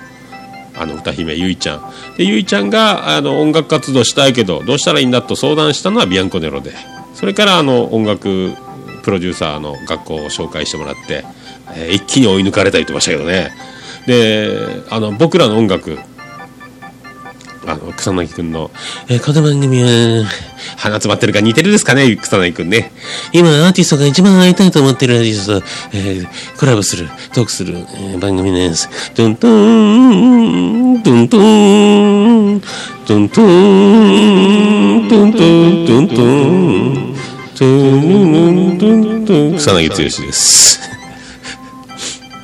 [0.78, 6.74] あの歌姫ゆいちゃんでゆいちゃんがあの音楽活動したいけどどうしたらいいんだと相談したのはビアンコネロで
[7.14, 8.52] それからあの音楽
[9.06, 11.24] プロデューサーの学校を紹介してもらって、
[11.76, 13.52] えー、一気に追い抜かれたりとましたけどね。
[14.04, 15.96] であの僕らの音楽
[17.68, 18.72] あの草薙君の、
[19.08, 20.24] えー、この番組は
[20.76, 22.90] 鼻詰まってるか似てるですかね草薙君ね。
[23.32, 28.88] 今アーティストが一番会いたいと思ってるアーティストと、えー、コラボするトークする、えー、番組です。
[29.14, 32.60] ドントンドントン
[33.06, 37.15] ドントンドントンドントン。
[37.58, 40.78] トントントン草薙剛です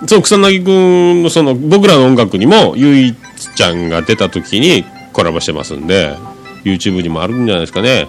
[0.07, 3.15] そう草薙君のその僕らの音楽にもゆい
[3.55, 6.17] ちゃんが出た時にコラボしてますんで
[6.65, 8.09] YouTube にもあるんじゃないですかね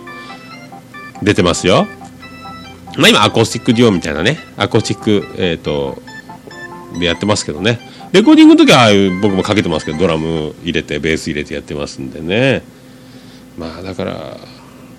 [1.22, 1.88] 出てますよ
[2.98, 6.02] まあ今アコースティックデュオみたいなねアコースティックえっ、ー、と
[7.00, 7.80] でやってますけどね
[8.14, 12.64] レコーディングの時はああいう僕もかけてますけどドラム入れてベース入れてやってますんでね
[13.58, 14.38] まあだから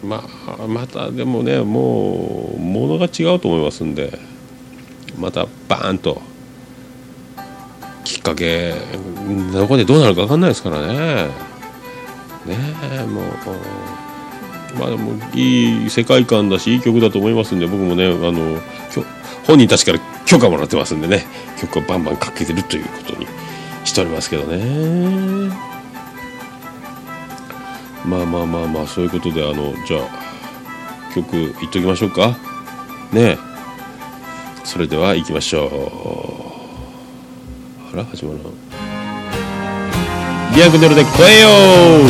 [0.05, 4.19] まあまたでもねもうものが違うと思いますんで
[5.19, 6.21] またバーンと
[8.05, 8.75] きっかけ
[9.53, 11.29] どこでどうなるか分かんないですからね。
[12.47, 12.57] ね
[13.07, 13.25] もう
[14.79, 18.61] まあでもいい世界観だしいい曲だと思いますんで僕もねあの
[19.47, 21.25] 本人たちから許可もらってますんでね
[21.59, 23.27] 曲をバンバンかけてるということに
[23.85, 25.74] しておりますけどね。
[28.05, 30.09] まあまあまあまあそういうことであのじゃあ
[31.15, 32.37] 曲いっときましょうか。
[33.13, 33.39] ね
[34.65, 35.67] それではいきましょ
[37.93, 37.95] う。
[37.95, 38.43] あら始まらん
[40.55, 41.49] 「ギャグドルで超えよ
[42.01, 42.09] う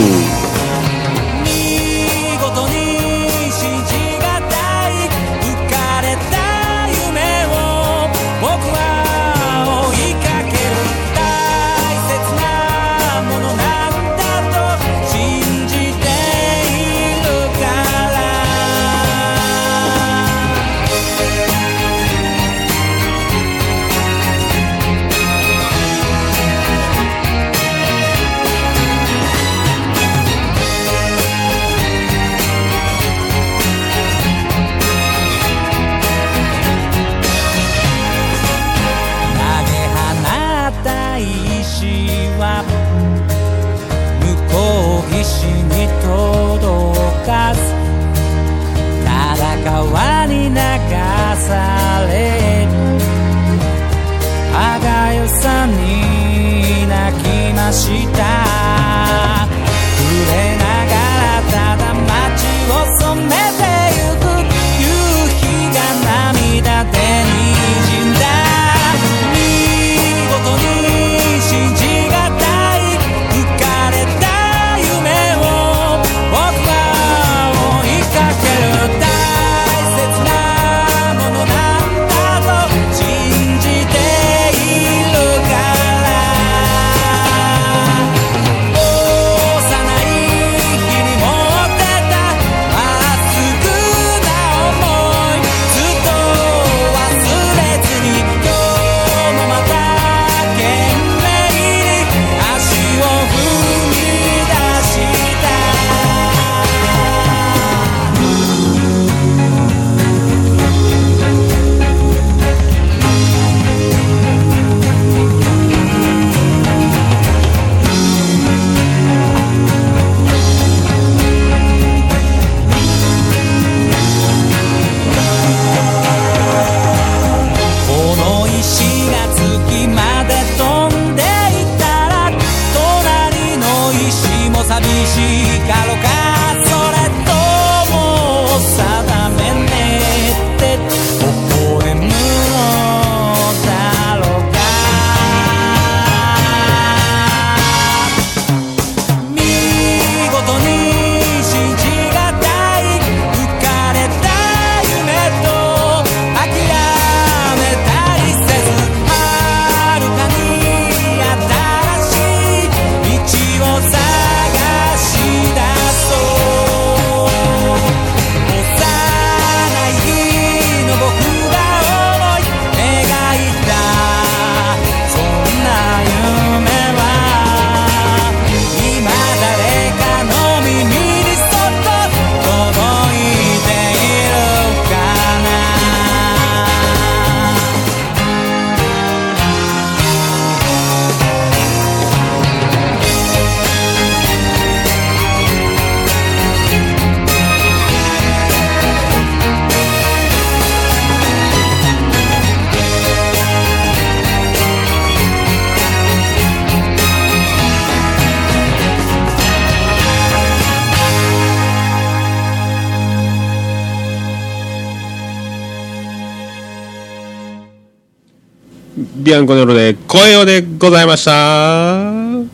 [219.34, 221.32] アンコネロで声をでございました。
[221.32, 222.52] 俺の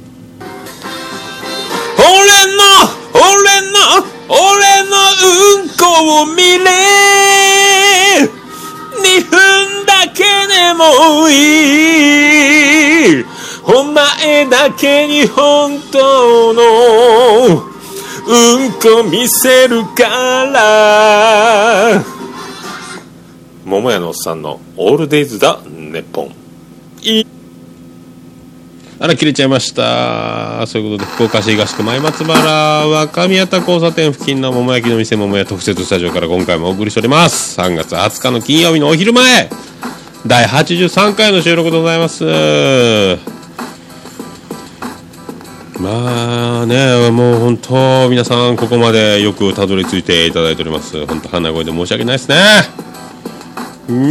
[3.15, 3.21] 俺
[3.71, 3.77] の
[4.29, 4.39] 俺
[4.89, 4.97] の
[5.59, 6.65] うんこを見れ。
[9.03, 11.33] 2分だけでもい
[13.21, 13.25] い。
[13.65, 16.63] お前だけに本当の
[18.27, 20.05] うんこ見せるか
[20.53, 22.03] ら。
[23.65, 26.35] 桃屋のおっさんの「オールデイズ・だネッポン」
[27.03, 27.27] い
[29.03, 30.67] あら切れちゃいました。
[30.67, 32.51] そういうことで福岡市東区前松原
[32.87, 37.59] 若宮田交差点付近の桃焼きの店桃屋特設スタジオから今回もお送りしております。
[37.59, 39.49] 3月20日の金曜日のお昼前。
[40.27, 42.25] 第83回の収録でございます。
[45.81, 51.07] まあねもう本当皆さんここまでよくたどり着いていただいております。
[51.07, 52.37] 本当鼻声で申し訳ないですね。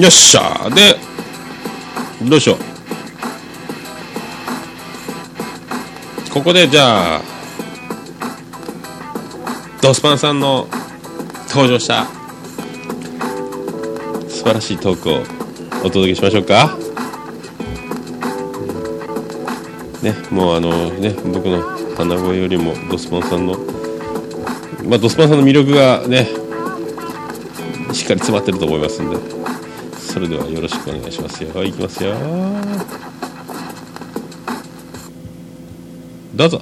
[0.01, 0.67] よっしゃ。
[0.71, 0.95] で
[2.27, 2.68] どうしよう。
[6.33, 7.21] ここでじゃあ
[9.81, 10.67] ドスパンさんの
[11.49, 12.05] 登場した
[14.29, 15.23] 素晴らしいトークを
[15.83, 16.77] お届けしましょうか。
[20.01, 21.61] ねもうあのね僕の
[21.97, 23.57] 鼻声よりもドスパンさんの
[24.85, 26.25] まあドスパンさんの魅力がね
[27.91, 29.17] しっかり詰まってると思いますんで
[29.97, 31.63] それではよろしくお願いしますよ。
[31.63, 32.15] いきますよ。
[36.39, 36.61] どうぞ。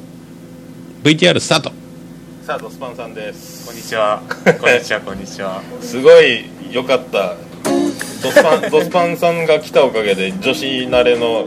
[1.03, 1.71] VTR スタート。
[2.41, 3.63] さあドスパンさんです。
[3.67, 4.23] こんにちは。
[4.59, 5.61] こんにちはこんにちは。
[5.81, 7.35] すごい良かった。
[8.23, 11.45] ドスパン ドスパンさんが来たおかげで女子慣れの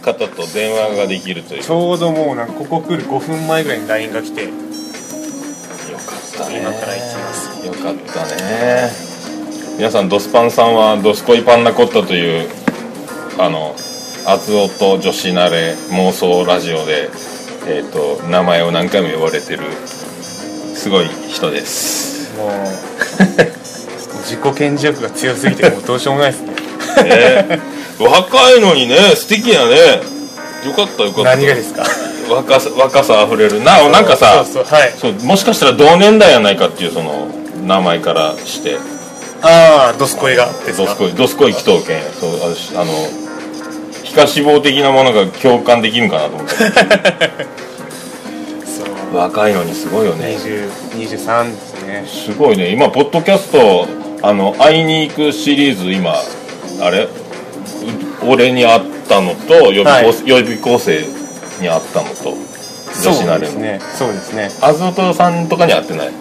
[0.00, 1.62] 方と電話ができるという。
[1.62, 4.54] ちょうどもうなんかここ来る5分前ぐらいに LINE が来てよか
[6.16, 6.60] ったね。
[6.60, 7.66] 今から行きます。
[7.66, 8.90] よかったね。
[9.76, 12.48] 皆さんドスパンさんはドスコイパンナコッタという
[13.36, 13.76] あの
[14.24, 17.10] 厚尾と女子慣れ妄想ラジオで、
[17.66, 19.62] えー、と名前を何回も呼ばれてる
[20.74, 22.30] すごい人です。
[22.36, 22.50] もう
[24.24, 26.50] 自己顕示欲が強すぎてもうどうしようもないですね。
[27.04, 27.60] ね。
[27.98, 30.00] 若いのにね素敵やね。
[30.64, 31.30] よかったよかった。
[31.36, 31.84] 何がですか？
[32.28, 33.62] 若さ若さあふれる。
[33.62, 34.94] ななんかさそうはい。
[35.24, 37.28] もしかしたら同年代やないかっていうその
[37.66, 38.78] 名前からして。
[39.42, 40.86] ああドスコイがですか？
[40.86, 42.30] ドスコイドスコイ祈祷犬そう
[42.76, 42.92] ああの
[44.14, 46.54] 皮下脂肪的なものが共感できるんかなと思って。
[46.54, 46.64] そ
[49.12, 50.36] う若いのにすごいよね。
[50.38, 52.06] 20 23ですね。
[52.06, 52.70] すごいね。
[52.70, 53.86] 今ポッドキャスト
[54.22, 56.14] あの会いに行くシリーズ今
[56.80, 57.02] あれ？
[57.04, 57.08] う
[58.26, 60.06] 俺に会ったのと予備,、はい。
[60.24, 61.04] 予備校生
[61.60, 63.80] に会ったのと女子そう慣れの、ですね。
[63.98, 64.50] そうですね。
[64.60, 66.12] アズオトさんとかに会ってない？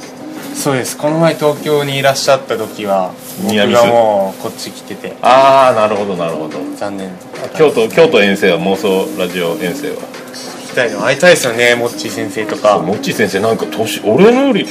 [0.56, 0.98] そうです。
[0.98, 5.14] この前東京にいらっしゃった時は僕がもうこっち来てて。
[5.22, 6.60] ああなるほどなるほど。
[6.76, 7.12] 残念
[7.58, 9.96] 京都京都遠征は妄想ラジオ遠征は。
[10.66, 12.80] 聞きたいの会いたいですよねモッチー先生とか。
[12.80, 14.68] モッチー先生なんか年俺のより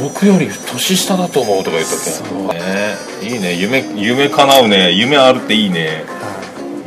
[0.00, 2.48] 僕より年下だと思うとか言ったっけそう。
[2.48, 2.96] ね。
[3.22, 3.54] いいね。
[3.54, 4.92] 夢夢叶うね。
[4.92, 6.04] 夢あるっていいね。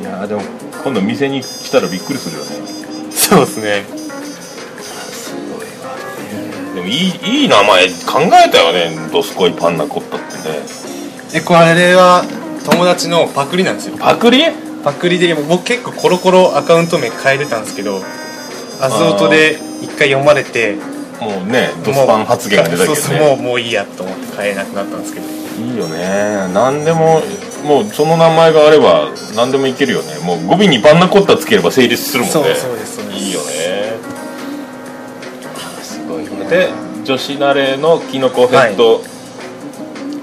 [0.01, 0.03] い。
[0.03, 0.41] やーでも
[0.83, 3.11] 今度店に来たらびっくりするよね。
[3.11, 3.83] そうですね。
[6.75, 9.09] でもいいいい名前考えたよね。
[9.11, 10.84] ドスコイパンナコッタってね
[11.35, 12.23] えこれは
[12.63, 13.97] 友達のパクリなんですよ。
[13.97, 14.45] パクリ？
[14.85, 18.01] パクリで僕結構コロコロアカウント名変えてたんですけど
[18.79, 20.75] アズオトで一回読まれて
[21.19, 22.95] もうねドスパン発言が出たけどね。
[22.95, 25.25] そうそうもうもういいやと思って変えなくなったんですけど。
[25.27, 26.47] いいよね。
[26.53, 27.21] 何でも
[27.65, 30.19] もうその名前があれば何でもいけるよね。
[30.19, 32.33] もう語尾にパンナコッタつければ成立するもんね。
[32.33, 33.17] そうそうですそうです。
[33.17, 33.45] いいよね。
[35.81, 36.29] すごいね。
[36.49, 36.69] で
[37.03, 39.01] 女子慣れのキノコヘッド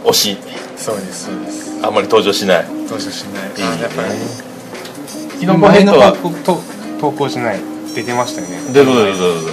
[0.04, 0.36] 推し、
[0.82, 1.86] そうですそうです。
[1.86, 2.64] あんまり登場しない。
[2.66, 3.52] 登場しない。
[3.62, 4.08] あやっぱり
[5.38, 6.60] キノコヘッドはと
[7.00, 7.60] 投稿じゃない。
[7.94, 8.72] 出てましたよね。
[8.72, 9.48] でどうぞどうぞどうぞ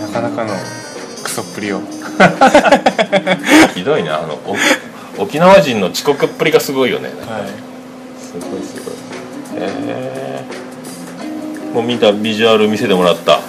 [0.00, 0.54] なかなかの
[1.22, 1.82] クソっぷりを。
[3.74, 4.38] ひどいねあの
[5.18, 7.08] お沖縄人の遅刻っぷりがすごいよね。
[7.08, 7.50] はい。
[8.18, 8.94] すごいすごい。
[8.94, 10.44] へえ
[11.74, 13.40] もう見たビジュアル見せてもらった。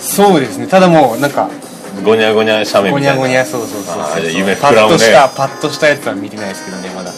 [0.00, 0.66] そうですね。
[0.68, 1.50] ただもうなんか
[2.02, 3.16] ゴニャゴニャ写メみたいな。
[3.16, 4.96] ゴニャゴニャそうそうそうそうじゃあ夢パ膨らむね。
[4.96, 7.12] ッとしたパッとしたやつは見てないですけどねまだ。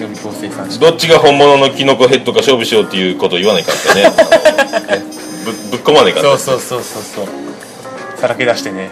[0.00, 4.10] 予備校生産してどっちが本物のキノコヘッドか勝負しようっていうこと言わないかったね。
[5.44, 7.26] ぶぶっ込まないかったそうそうそうそうそう。
[8.20, 8.90] さらけ出してね。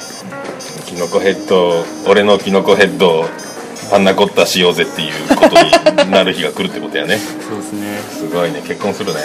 [0.87, 3.25] キノコヘッド俺のキノコヘッド
[3.91, 5.57] パンナコッタしようぜっていうこと
[6.05, 7.19] になる日が来るってことやね。
[7.49, 7.99] そうですね。
[8.19, 9.21] すごいね結婚するね。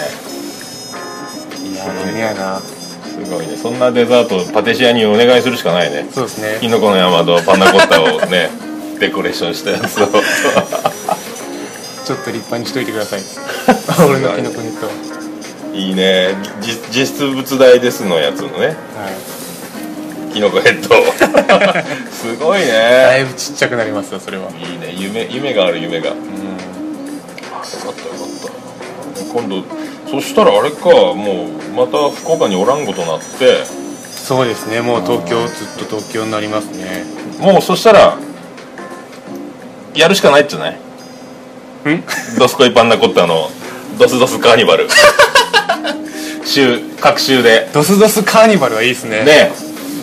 [1.72, 2.60] いや夢やな
[3.24, 3.56] すごいね。
[3.56, 6.06] そんなデザートパティシエにお願いするしかないね。
[6.12, 6.58] そうですね。
[6.60, 8.50] キノコの山とパンナコッタをね
[9.00, 10.06] デコレーションしたやつを。
[12.04, 13.20] ちょっと立派にしといてください。
[14.08, 14.92] 俺のキノコヘッドは
[15.74, 16.36] いいね。
[16.60, 18.76] じ実物大ですのやつのね。
[20.32, 20.94] キノコヘッド
[22.12, 22.66] すごいね。
[22.66, 24.48] だいぶちっちゃくなりますよそれは。
[24.50, 24.94] いいね。
[24.96, 26.34] 夢夢がある夢が、あよかっ
[27.52, 27.94] たよかっ
[28.46, 29.32] た。
[29.32, 30.84] 今度そしたらあれか
[31.14, 33.64] もうまた福岡におらんことなって。
[33.64, 37.04] そうですねもう東京ずっと東京になりますね。
[37.40, 38.16] もうそしたら
[39.94, 40.74] やるしかないっじゃない？
[40.74, 40.78] ん？
[42.38, 43.48] ドスコイパンナコッタの
[43.98, 44.88] ドスドスカーニバル。
[46.44, 47.68] 週各週で。
[47.72, 49.24] ドスドスカーニバルはいいですね。
[49.24, 49.52] ね。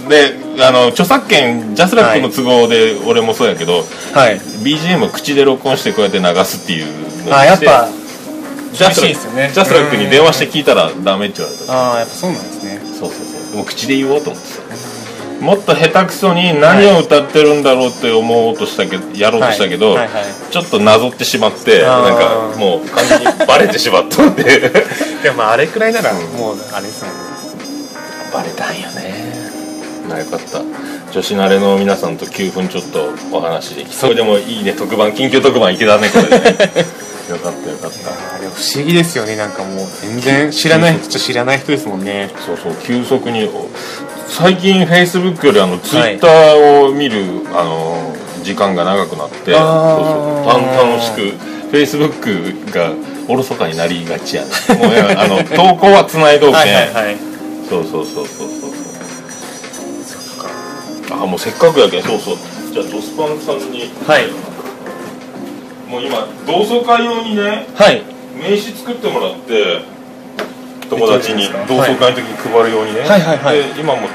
[0.09, 4.39] であの著作権ジャスラックの都合で俺もそうやけど、はい。
[4.63, 6.85] BGM を口で録音してこうやって流すっていう
[7.25, 7.87] のをあやっぱ
[8.76, 12.80] ジャスラックジャスラックに電話して聞いたらダメって言われたああやっぱそうなんですね。
[12.93, 13.51] そうそうそう。
[13.51, 14.61] でも口で言おうと思ってさ
[15.41, 20.13] もっと下手くそに何を歌ってるんだろうって思おうとしたけどやろうとしたけど、はいはい。
[20.13, 24.43] はいちょっとなぞってしまってなんかもう完全にバレてしまったんで。
[25.23, 27.19] でもまああれくらいならもうあれですもんね。
[28.34, 29.36] バレたんよね。
[30.07, 30.61] まあよかった。
[31.11, 34.73] 女子慣れの皆さんと9分ちょっとお話できそれでもいいね。
[34.73, 36.67] 特番緊急特番いけたねこれでね
[37.30, 38.36] よかったよかった。
[38.36, 39.36] あれ不思議ですよね。
[39.36, 42.32] なんかもう全然知らない人と知らない人ですもんね。
[42.45, 43.49] そうそう急速に
[44.28, 51.32] 最近フェイスブックよりあのツイッターを見る、あの時間が長くなってそうあそう楽しく
[51.71, 52.91] フェイスブックが
[53.28, 56.59] おろそかになりがちやねもうねあの 投稿はつないどうけ
[57.69, 58.76] そうそうそうそうそう。
[61.11, 62.03] あもうせっかくやけん。
[62.03, 62.38] そうそう。
[62.73, 64.44] じゃあドスパンさんにはい
[65.95, 68.03] もう今同窓会用にねはい。
[68.35, 69.79] 名刺作ってもらって
[70.89, 73.21] 友達に同窓会の時に配るようにね、はい。
[73.21, 73.37] はい。
[73.37, 73.73] はい。
[73.73, 74.09] で今も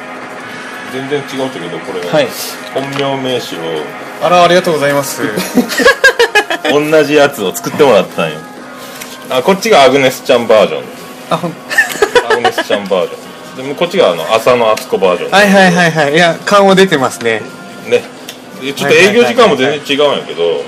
[0.93, 2.29] 全然違うんだけどこれ、はい。
[2.75, 3.83] 本名名刺を。
[4.23, 5.23] あらありがとうございます。
[6.71, 8.37] 同じやつを作ってもらったんよ。
[9.31, 10.83] あこっちがアグネスちゃんバージョン。
[11.31, 11.55] あほん
[12.31, 13.57] アグネスちゃんバージョン。
[13.57, 15.31] でもこっちがあの浅野敦子バージョン。
[15.31, 16.15] はいはいはいはい。
[16.15, 17.41] いや顔も出てますね。
[17.87, 18.03] ね。
[18.61, 20.63] でちょっと営業時間も全然違うんやけど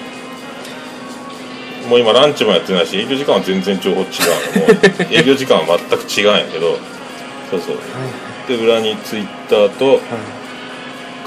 [1.88, 4.06] もう今ランチもやってないし営業時間は全然情報違う
[5.10, 6.78] う営業時間は全く違うんやけど
[7.50, 7.76] そうそう。
[8.48, 10.00] で裏にツイッターと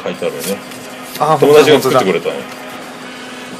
[0.03, 0.57] 書いてあるよね。
[1.19, 2.33] あ友達が作ってくれれたの。
[2.35, 2.41] よ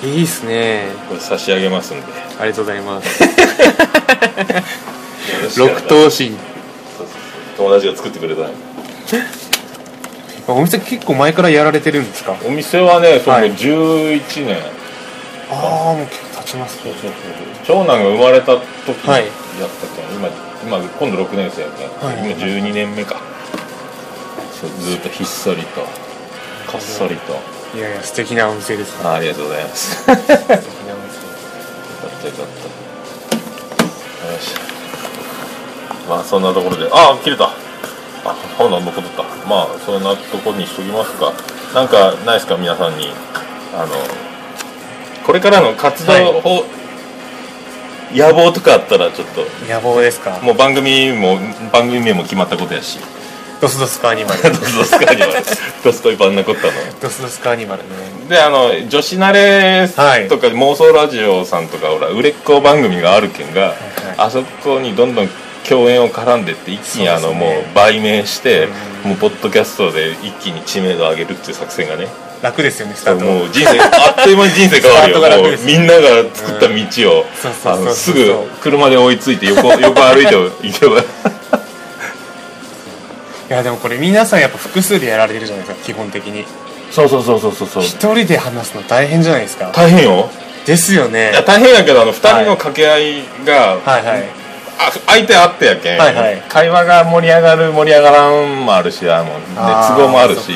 [0.03, 0.87] いいっすね。
[1.07, 2.03] これ差し上げますんで。
[2.39, 3.23] ありがとうございます。
[5.59, 6.35] 六頭身。
[7.57, 8.41] 友達が作ってくれた
[10.51, 12.35] お店結構前からやられてるんですか？
[12.45, 13.51] お店はねそのはい。
[13.53, 14.57] 11年、
[15.49, 16.83] ああもう結ちます。
[16.85, 16.93] ね
[17.65, 19.25] 長男が生まれた時にはい。
[19.25, 19.29] や
[19.65, 20.29] ったけん、今
[20.63, 22.17] 今今度6年生やけん、はい。
[22.31, 23.17] 今12年目か。
[24.53, 27.33] そうずっとひっそりとこっそりと。
[27.75, 29.07] いやいや素敵なお店ですね。
[29.07, 30.09] あありがとうございます。
[30.09, 31.17] よかったよか素敵なお店
[32.29, 32.41] った。
[34.31, 34.55] よし。
[36.07, 36.89] まあそんなところで。
[36.91, 37.45] ああ切れた。
[37.45, 39.23] あほな残った。
[39.47, 41.33] まあそんなところにしときますか。
[41.73, 42.55] なんかないですか？
[42.55, 43.09] 皆さんに。
[43.73, 43.91] あの
[45.25, 46.65] これからの活動を、
[48.13, 49.41] 野望とかあったらちょっと。
[49.71, 50.39] 野望ですか？
[50.41, 51.37] もう番組も
[51.71, 52.99] 番組名も決まったことやし。
[53.61, 54.41] ドスドスカーニバル。
[54.43, 55.33] ドスドスカーニバル。
[55.83, 56.73] ドスコイパンナコッタの。
[57.01, 57.87] ドスドスカーニバルね。
[58.29, 60.27] であの女子慣れはい。
[60.27, 63.73] とか、妄想ラジオさんとかほら売れっ子番組があるけんが、はい
[64.17, 65.29] あそこにどんどん
[65.67, 67.35] 共演を絡んでって一気にあの、ね。
[67.35, 68.67] もう売名して、
[69.05, 69.09] うん。
[69.11, 72.07] もうポッドキャストで一気に知名度を上げるっていう作戦がね
[72.41, 75.17] 楽ですよねスタートもう人生あっという間に人生変わるよ。
[75.19, 76.01] スタートが楽もうですみんなが
[76.33, 76.75] 作った道
[77.19, 77.25] を、
[77.93, 81.01] すぐ車で追いついて横横歩いて行けば。
[83.47, 86.45] いやでもこれ皆さんやっぱ複数でやられてるじゃないですか基本的に。
[86.91, 87.67] そうそうそうそうそう。
[87.67, 89.71] そう一人で話すの大変じゃないですか。
[89.73, 90.29] 大変よ。
[90.65, 91.31] ですよね。
[91.31, 94.23] いや大変やけどあの二人の掛け合いが、はいはい。
[94.77, 96.41] あ相手あってやけん、はいはい。
[96.49, 99.31] 会話が盛り上がる盛り上がらんもあるしあの、ね、
[99.95, 100.51] 都合もあるし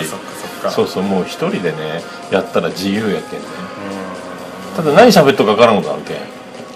[0.60, 0.70] か。
[0.72, 3.45] そうそうもう一人でねやったら自由やけんね。
[4.76, 6.18] ただ何喋っとか分からんことあるけん。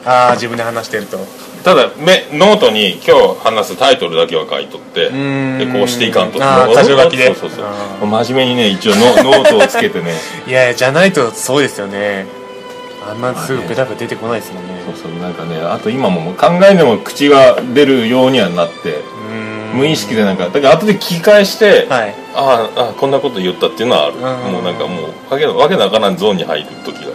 [0.06, 1.18] ああ自分で話してると。
[1.64, 5.60] ただめノートに今日話すタイトルだけは書いとってん。
[5.60, 6.40] でこうしていかんと。
[6.42, 7.28] あー箇条書きで。
[7.28, 7.66] そうそうそう。
[8.02, 10.14] あ真面目にね一応ノ ノートをつけてね。
[10.48, 12.26] いやいやじゃないとそうですよね。
[13.10, 14.82] あんますぐベタベタ出てこないですもんね。
[14.86, 19.02] そうそうなんかねあと今も考えでも口が出るようにはなって
[19.74, 22.16] 無意識でなんかだから後で聞き返して、はい。
[22.36, 24.52] あああこんなこと言ったっていうのはある、ん。
[24.52, 27.12] もうなんかもうわけのわけのわからんゾーンに入る時が。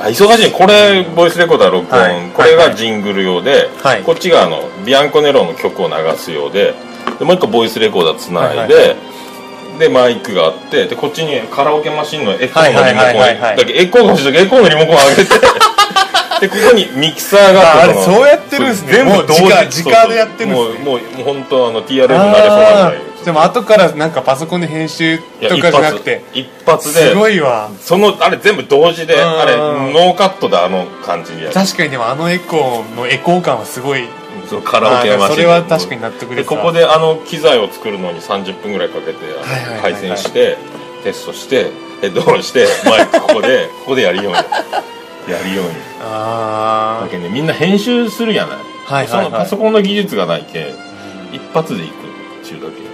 [0.00, 0.50] あ忙しい。
[0.50, 2.30] これボイスレコーダー録音、はい。
[2.30, 4.02] これがジングル用で、はい。
[4.02, 6.74] こっちがあのビアンコネロの曲を流す用で
[7.18, 8.96] でもう一個ボイスレコーダーつないで、
[9.78, 15.73] でマイクがあってでこっちにカラオケマシンのエコーのリモコン、だけどエコーが欲しい時エコーのリモコン上げて
[16.40, 19.02] でここにミキサーがああれこのそうやってるんですね。
[19.04, 19.34] もう全部同
[19.70, 20.84] 時直でやってるんですね。
[20.84, 23.24] もうもう本当あの TRF になれそうなぐらい。
[23.24, 25.24] でも後からなんかパソコンで編集と
[25.58, 26.22] かじゃなくて。
[26.34, 27.10] 一発で。
[27.10, 27.70] すごいわ。
[27.80, 29.20] そのあれ全部同時でうん。
[29.40, 31.54] あれノーカットであの感じにやる。
[31.54, 34.04] 確かにでもあのエコーのエコー感はすごい。
[34.48, 35.36] そうカラオケマシン。
[35.36, 39.92] それは確かに納得ですでここであの機材を作るのに30分ぐらいかけてあのはいはいはいはい。
[39.92, 40.58] 配線して
[41.02, 41.70] テストして
[42.02, 44.38] ヘッドホンしてマイクここでここでやるように
[45.28, 45.70] やるように。
[46.00, 49.24] あだけどねみんな編集するやない,、はいはいはい。
[49.24, 50.66] そのパソコンの技術がないけん。
[51.32, 51.94] 一発でいく
[52.44, 52.84] 中だけ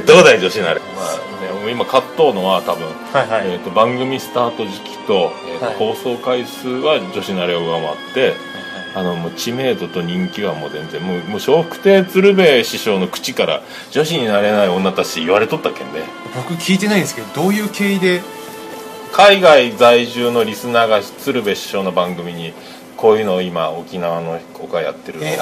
[0.00, 3.42] どうだい女子なれ、 まあね、今葛藤のは多分、はいはい。
[3.46, 8.34] えー、と番組スタート時期と,、えーとはい放送回数は女子なれを上回って
[8.94, 16.02] あのもう知名度と人気はもう全然もうもう笑福亭鶴瓶師匠の口から女子になれない女たち言われとったけんで
[16.34, 18.22] 僕聞いてないんですけどどういう経緯で
[19.12, 22.52] 海外在住のリスナーが鶴瓶師匠の番組に
[22.96, 25.38] こういうのを今沖縄の子がやってるのをえ聞い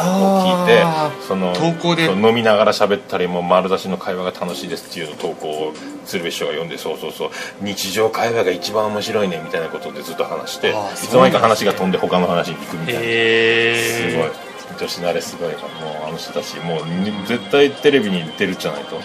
[0.66, 1.22] て、あー。
[1.22, 2.04] その投稿で。
[2.04, 5.72] 飲みながら喋ったりもう丸出しの会話が楽しいですっていうの投稿を
[6.06, 7.30] 鶴瓶師匠が読んでそうそうそう。
[7.60, 14.30] 日常会話が一番面白いねみたいなことでずっと話していあーつの間にか話が飛んで他の話に行くみたいな、へすごい。
[14.78, 15.52] 女子慣れすごい。
[15.52, 15.66] わも
[16.04, 16.80] うあの人たちもう
[17.26, 19.00] 絶対テレビに出るじゃないと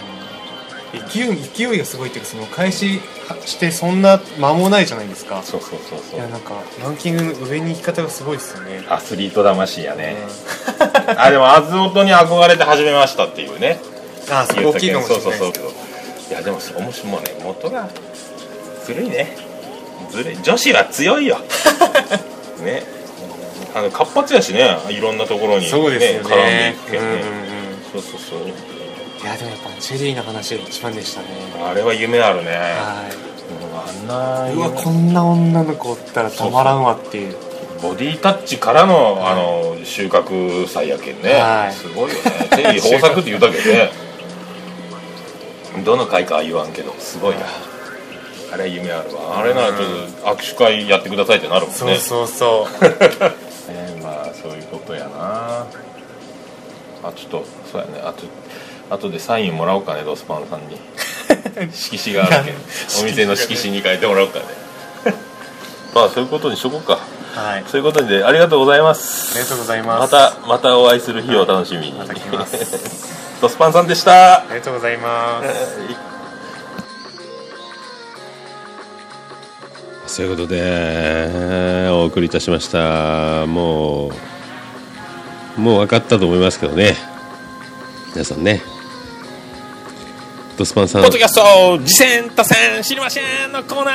[1.10, 3.00] 勢い勢いがすごいっていうかその開始
[3.46, 5.42] してそんな間もないじゃないですか。
[5.42, 8.84] そうそうそうそいうやなんかランキングの上に行き方がすごいですよね。
[8.88, 10.16] アスリート魂やね、
[11.16, 13.78] あでもアズオトに憧れて始めましたっていうね。
[14.30, 15.72] ああ大きいかもしれないそうそうそう
[16.30, 17.34] いやでもそうもしもね。
[17.42, 17.88] 元が
[18.84, 19.36] ずるいね。
[20.10, 20.38] ずるい。
[20.42, 21.38] 女子は強いよ。
[22.60, 22.82] ね。
[23.74, 24.76] あの活発やしね。
[24.88, 27.22] いろんなところに、ね、そうですよね絡んでいくけどね、うんうんうん。
[27.92, 28.73] そうそうそう
[29.24, 31.28] いやでもやっぱチェリーの話が一番でしたね。
[31.64, 32.50] あれは夢あるね。
[32.50, 33.10] は
[34.06, 37.36] うんあんないうわこんな女の子おったらたまらんわっていう。
[37.80, 41.72] ボディタッチからのあの収穫祭やけんね、はい。
[41.72, 42.48] すごいよね。
[42.50, 43.90] テレビ豊作って言うたけどね。
[45.86, 47.46] どの回かは言わんけどすごいな。
[48.52, 49.38] あれは夢あるわ。
[49.38, 51.74] あれならちょっと握手会やってくださいってなるもんね。
[51.76, 52.84] そうそうそう。
[53.72, 55.66] ねまあそういうことやな。
[57.02, 58.00] あちょっとそうやね。
[58.04, 58.24] あと
[58.94, 60.78] あとでサインもらおうかねドスパンさんに。
[61.72, 62.54] 色紙があるけん。
[63.02, 64.44] お店の色紙に書いてもらおうかね。
[65.92, 67.00] まあそういうことにしとこうか。
[67.34, 67.58] はい。
[67.58, 69.36] ありそういうことでありがとうございます。
[69.36, 70.12] がとうございます。
[70.12, 72.56] またまたお会いする日を楽しみに、また来ます
[73.42, 74.34] ドスパンさんでした。
[74.34, 75.48] ありがとうございます。
[80.06, 83.46] そういうことでお送りいたしました。
[83.46, 84.12] も
[85.58, 86.96] うもう分かったと思いますけどね。
[88.14, 88.62] 皆さんね
[90.56, 93.52] ドスパンさんポッドキャスト次戦多戦知りません。
[93.52, 93.94] のコーナー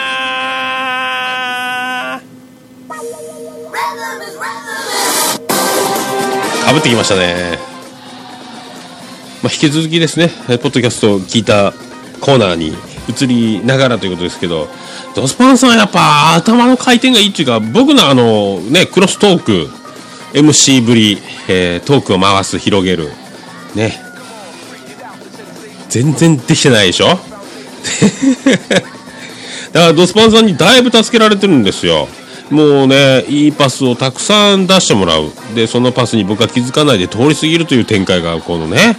[6.66, 7.58] かぶってきましたね、
[9.42, 11.72] まあ、引き続きですねえポッドキャストを聞いた
[12.20, 12.74] コーナーに
[13.08, 14.68] 移りながらということですけど
[15.16, 19.68] ドスパンさんはやっぱ頭の回転がいいっていうか僕のあのねクロストーク
[20.34, 23.08] MC ぶり、えートークを回す広げる
[23.76, 24.09] ね
[25.90, 27.08] 全然できてないでしょ？
[29.72, 32.08] だからドスパンさんにだいぶ助けられてるんですよ。
[32.50, 35.32] もうねいいパスをたくさん出してもらう。
[35.56, 38.98] でそのパスに僕は気づかないで通り過ぎるという展開がこのね。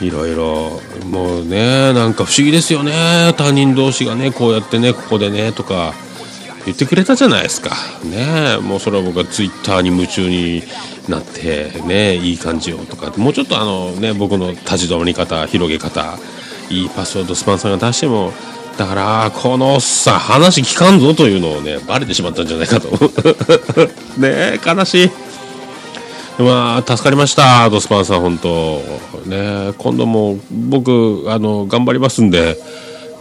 [0.00, 0.80] いろいろ。
[1.10, 3.34] もうねなんか不思議ですよね。
[3.36, 5.92] 他人同士がねこうやってねここでねとか。
[6.68, 7.70] 言ってくれたじゃないですか。
[8.04, 10.62] ねもうそれは僕はツイッターに夢中に
[11.08, 13.12] なってねいい感じよとか。
[13.16, 16.18] もうちょっとあのね僕の立ち止まり方広げ方
[16.70, 18.32] いいパスをドスパンさんが出しても
[18.76, 22.90] だからこのおっさん話聞かんぞというのをねバレてしまったんじゃないかと。
[24.20, 25.10] ねえ悲しい。
[26.38, 28.82] まあ助かりましたドスパンさん本当。
[29.26, 32.56] ね今度も僕あの頑張りますんで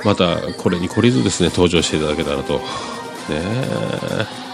[0.04, 2.62] またこれに懲りずですね登場していただけたらと。
[3.30, 3.38] ね。
[4.40, 4.48] え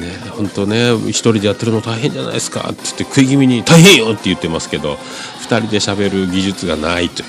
[0.00, 2.60] ねえ本当ね一人でやってるの大変じゃないですか。
[2.60, 4.96] って言って食い気味に大変よって言ってますけど
[5.40, 7.28] 二人で喋る技術がないという。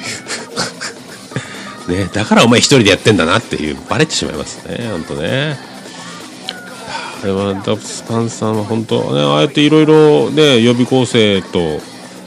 [2.06, 5.58] ねだからお前一人でやってんだなっていうバレてしまいますね本当ね。
[7.24, 11.80] あれはダブスパンさんは本当ねああやっていろいろね予備校生と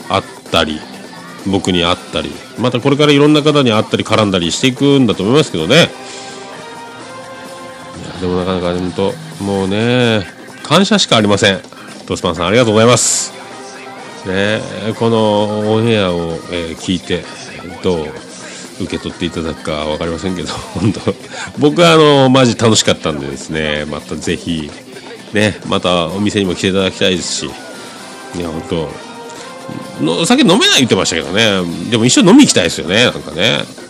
[0.09, 0.81] 会ったり
[1.47, 5.91] 僕に会ったりまたこれからいろんな方に会ったり絡んだりしていくんだと思いますけどね。
[8.21, 9.13] でもなかなか本当
[9.45, 10.27] もうね
[10.63, 11.61] 感謝しかありません。
[12.07, 13.33] トスパンさんありがとうございます。
[14.27, 14.61] ね
[14.99, 17.25] このオンエアを、えー聞いて
[17.83, 18.07] どう
[18.81, 21.01] 受け取っていただくか分かりませんけど 本当
[21.59, 24.71] 僕はあのマジ楽しかったんでですねまたぜひ
[25.33, 27.53] ねまたお店にも来ていただきたいですしね
[28.45, 28.63] 本
[29.99, 33.88] 当のお酒飲めない言ってましたけどねでも一緒に飲み行きたいですよねなんかね。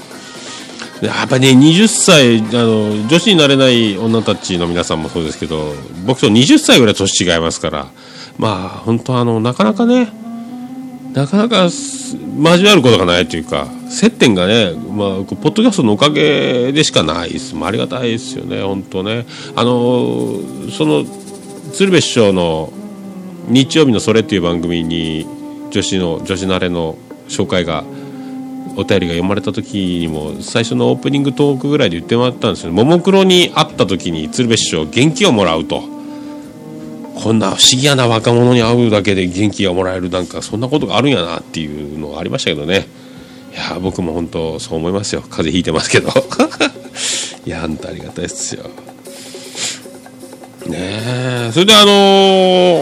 [1.02, 5.74] やっぱね20歳あの女子になれない女たちの皆さんもそうですけど
[6.06, 7.86] 僕と20歳ぐらい年違いますから
[8.36, 10.12] まあ本当あのなかなかね
[11.12, 19.24] なかなか交わることがないというか接点がね、まあ、ポッドキャストのおかげでしかないです、まあ、ありがたいですよね本当ね。
[19.56, 20.40] あの
[20.70, 21.04] その
[21.72, 22.72] 鶴瓶師匠の
[23.48, 25.26] 日曜日のそれっていう番組に
[25.70, 26.96] 女子の女子慣れの
[27.28, 27.84] 紹介が
[28.78, 32.72] お便りが読まれた時にも最初のオープニングトークぐらいで言ってもらったんですよ。
[32.72, 35.82] ももクロに会った時に鶴瓶師匠元気をもらうと。
[37.16, 42.86] こんな不思議やな若者に会うだけで元気がもらえるなんかそんなことがあるんやなっていうのがありましたけどね。
[43.52, 45.22] いや僕も本当そう思いますよ。
[45.22, 46.10] 風邪ひいてますけど。
[47.44, 48.62] いや本当ありがたいですよ。
[50.68, 51.90] ねえそれであの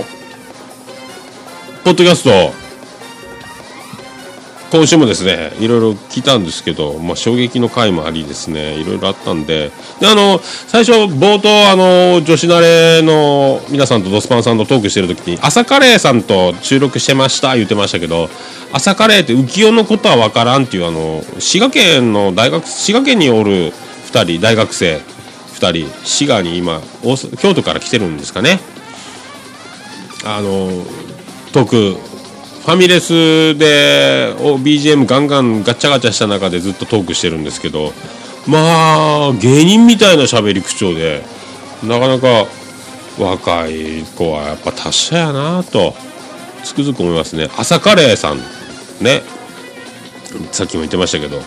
[0.03, 0.05] ー
[1.84, 2.65] ポッドキャスト
[4.70, 8.74] 今週もですねいろいろ聞いたんですけど、まあ、衝撃の回もありですね。
[8.74, 9.70] いろいろあったんで。
[10.00, 18.28] であの最初冒頭あの女子慣れの皆さんとドスパンさんとトークしてる時に朝カレーさんと収録してました言ってましたけど
[18.72, 23.72] 朝カレーって浮世のことは分からんっていうあの滋賀県の大学滋賀県におる
[24.12, 26.80] 2人大学生2人滋賀に今
[27.38, 28.60] 京都から来てるんですかね。
[30.24, 30.68] あの
[31.52, 32.15] トーク
[32.66, 37.92] ファミレスでお BGM ガンガンガチャガチャした中でずっとトークしてるんですけど
[38.48, 41.22] まあ芸人みたいな喋り口調で
[41.84, 42.46] なかなか
[43.20, 45.94] 若い子はやっぱ達者やなと
[46.64, 47.48] つくづく思いますね。
[47.56, 48.38] 朝カレーさん
[49.00, 49.22] ね。
[50.50, 51.40] さっきも言ってましたけど。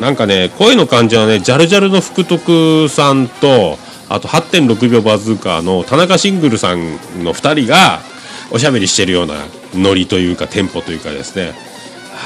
[0.00, 6.92] なんかね声の感じはねジャルジャルの福徳さんとあと8.6秒バズーカーの田中シングルさん
[7.24, 8.00] の2人が
[8.52, 9.34] おしゃべりしてるような
[9.76, 11.52] ノリというかテンポというかですね。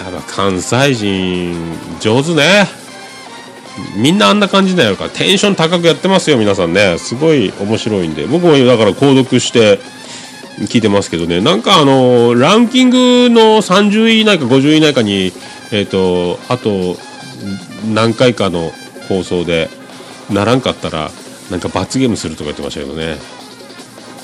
[0.07, 1.57] あま関西人
[2.01, 2.67] 上手ね。
[3.97, 4.97] みんなあんな感じだよ。
[4.97, 6.99] からテンション高くやってますよ皆さんね。
[6.99, 8.27] すごい面白いんで。
[8.27, 9.79] 僕もだから購読して
[10.67, 11.41] 聞いてますけどね。
[11.41, 12.97] なんかあのランキング
[13.31, 15.33] の30位以内か50位以内かに
[15.71, 16.97] えっ、とあと
[17.93, 18.71] 何回かの
[19.09, 19.69] 放送で
[20.31, 21.11] ならんかったら
[21.51, 23.38] なんか罰ゲームするとか言ってましたけどね。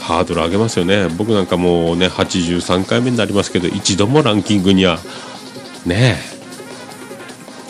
[0.05, 1.09] ハードル上げますよね。
[1.09, 4.99] 僕なんかもうね83回目になりますけど一度もランキングには
[5.87, 6.19] ね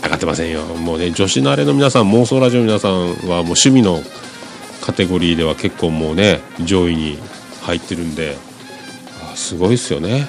[0.02, 0.64] 上がってませんよ。
[0.64, 4.00] もうね女子慣れの皆さん妄想ラジオの皆さんはもう趣味の
[4.82, 7.18] カテゴリーでは結構もうね上位に
[7.62, 8.36] 入ってるんで
[9.22, 10.26] あすごいですよね。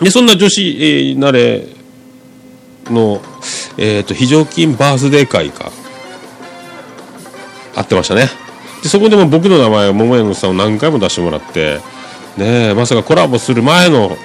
[0.00, 1.66] でそんな女子、えー慣れ
[2.86, 3.20] の、
[3.76, 5.72] えー、と非常勤バースデー会が
[7.74, 8.41] あってましたね。
[8.82, 11.78] でそこでも僕の名前を桃山さんを何回も出してもらって
[12.36, 14.16] ねまさかコラボする前の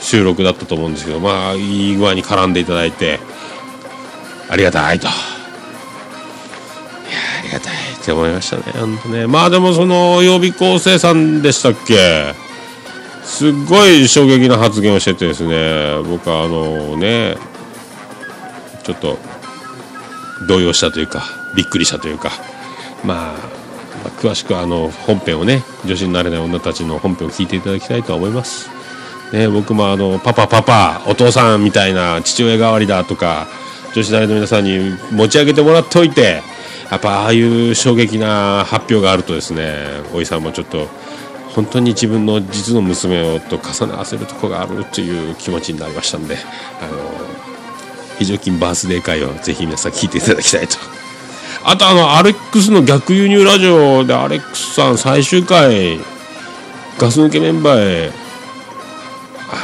[0.00, 3.18] 収録だったと思うんですけどまあいい具合に絡んでいただいて
[4.50, 5.06] ありがたいと。
[5.06, 5.12] いや
[7.40, 9.26] ありがたいって思いましたね本当ね。
[9.26, 12.34] まあでもその曜日構成さんでしたっけ？
[13.24, 17.36] すっごい衝撃な発言をしててですね僕はあのね
[18.84, 19.18] ちょっと
[20.46, 21.24] 動揺したというか
[21.54, 22.30] びっくりしたというか、
[23.04, 23.47] まあ
[24.20, 28.70] 詳しくあの本編をね女子になれない女たちの本編を聞いていただきたいと思います。
[29.32, 33.46] ね、僕もあのパパパパお父さんみたいな父親代わりだとか
[33.94, 36.42] 女子大の皆さんに持ち上げてもらっておいて
[36.90, 39.84] やっぱああいう衝撃な発表があるとですね
[40.14, 40.86] おいさんもちょっと
[41.54, 46.36] 本当に自分の実の娘をと重ね合わせるとこがあるという気持ちになりましたんで
[46.80, 46.98] あの
[48.18, 50.97] 非常勤バースデー会をぜひ皆さん聞いていただきたいと
[51.70, 55.98] あとあのアレックスの逆輸入ラジオでアレックスさん最終回
[56.98, 58.10] ガス抜けメンバーへ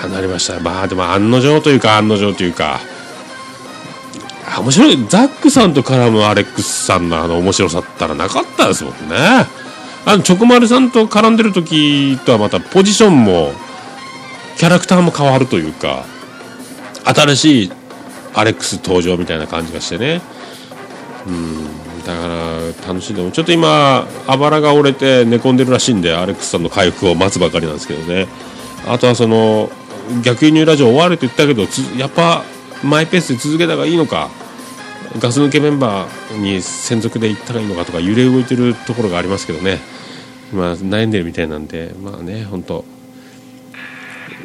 [0.04, 0.60] あなりました。
[0.60, 2.78] まあでも案の定というか案の定というか。
[4.46, 5.06] あ面白い。
[5.08, 9.16] ザックさんと絡むアレックスさんのあの面白さったらなかったですもんね。
[10.04, 13.52] あのチョコマルさんと絡んでる時とはまたポジションも
[14.58, 16.04] キャラクターも変わるというか
[17.04, 17.72] 新しい
[18.34, 20.20] アレックス登場みたいな感じがしてね。
[21.26, 21.83] うん。
[22.06, 28.26] だから楽しんでもちょっと今あばらが折れて寝込んでるらしいんでアレックスさんの回復を待つばかりなんですけどね。
[28.86, 29.70] あとはその
[30.22, 31.62] 逆輸入ラジオ終わると言ったけど
[31.96, 32.44] やっぱ
[32.82, 34.28] マイペースで続けた方がいいのか
[35.18, 39.78] ガス抜けメンバーに専属で行ったらいいのかとか揺れ動いてるところがありますけどね。
[40.52, 42.84] 今悩んでるみたいなんでまあね本当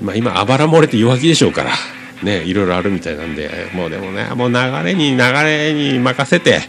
[0.02, 1.72] まあ今あばら漏れて弱気でしょうから
[2.24, 6.62] ねいろいろあるみたいなんでもうでもねもう流れに流れに任せて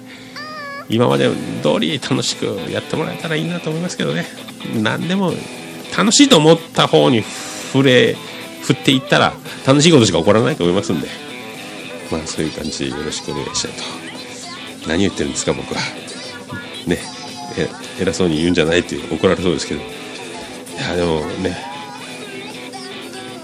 [0.90, 1.30] 今まで
[1.62, 4.26] 通り楽しくやってもらえたらいいなと思いますけどね。
[4.82, 5.32] 何でも
[5.96, 7.22] 楽しいと思った方に
[7.72, 8.16] 触れ
[8.62, 9.32] 振っていったら
[9.66, 11.08] 楽しいことしか起こらないと思いますんで。
[12.10, 14.88] まあそういう感じでよろしくお願いしたいと。
[14.88, 15.80] 何言ってるんですか僕は。
[16.86, 16.98] ね。
[17.56, 17.68] え
[18.00, 19.80] 偉そうに言うんじゃないって怒られそうですけど。
[19.80, 19.84] い
[20.76, 21.56] やでもね。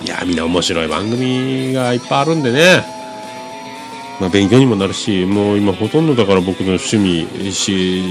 [0.05, 2.96] いやみんな面白い番組がいっぱいあるんでね。
[4.21, 8.03] まあ、勉強にもなるしもう今ほとんどだから僕の趣味し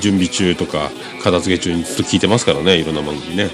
[0.00, 0.90] 準備中とか
[1.22, 3.50] 片付け中にずっと聞いてますからねいろんな番組ね。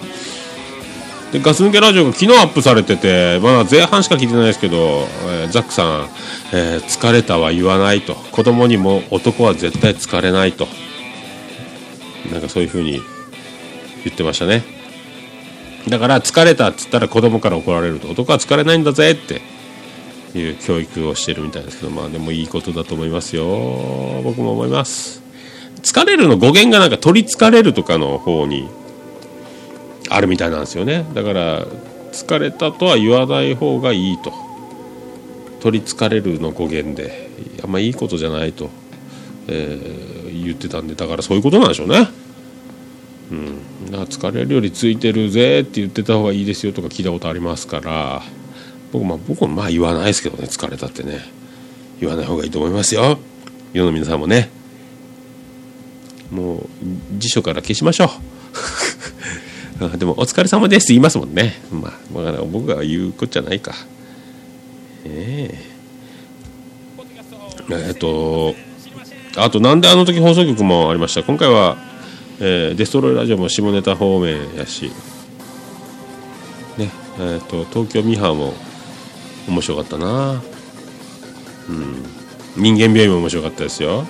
[1.33, 6.09] でガス抜けラジオが昨日アップされててまだ前半しか聞いてないですけど、えーザックさん、
[6.53, 8.15] えー疲れたは言わないと。
[8.15, 10.69] 子供にも男は絶対疲れないと。
[12.31, 13.01] なんかそういう風に
[14.05, 14.63] 言ってましたね。
[15.89, 18.09] だから疲れたっつったら子供から怒られると。
[18.09, 19.41] 男は疲れないんだぜって
[20.35, 23.45] いう教育をしてるみたいですけどまあでもいいことだと思いますよ。
[24.23, 25.23] 僕も思います。
[25.83, 28.69] 疲れるの語源がなんか取りつかれるとかの方に
[30.09, 31.05] あるみたいなんですよね。
[31.15, 31.67] だから
[32.13, 34.33] 疲れたとは言わない方がいいと。
[35.61, 37.31] 取りつかれるの語源で。
[37.63, 38.71] あんまいいことじゃないと、
[39.49, 40.95] えー言ってたんで。
[40.95, 42.09] だからそういうことなんでしょうね。
[43.31, 43.87] うん。
[43.87, 48.23] だから疲れるよりついてるぜって言ってた方がいいですよとか聞いたことありますから。
[48.93, 51.21] 僕まあ僕はまあ言わないですけどね疲れたってね。
[52.01, 53.19] 言わない方がいいと思いますよ。
[53.73, 54.51] 世の皆さんもね。
[56.31, 56.67] もう
[57.19, 59.97] 辞書から消しましょう。
[59.99, 61.61] でも「お疲れ様です」って言いますもんね。
[61.71, 63.75] まあ、まあ、僕が言うことじゃないか。
[65.05, 65.73] ええ。
[67.71, 68.55] えっと
[69.37, 71.23] あとなんであの時放送局もありました。
[71.23, 71.77] 今回は、
[72.41, 74.91] えーデストロイラジオも下ネタ方面やし。
[76.79, 76.91] ね
[77.21, 78.55] えっと東京ミハーも
[79.49, 80.43] 面白かったな。
[81.69, 82.05] うん。
[82.57, 84.05] 人間病院も面白かったですよ。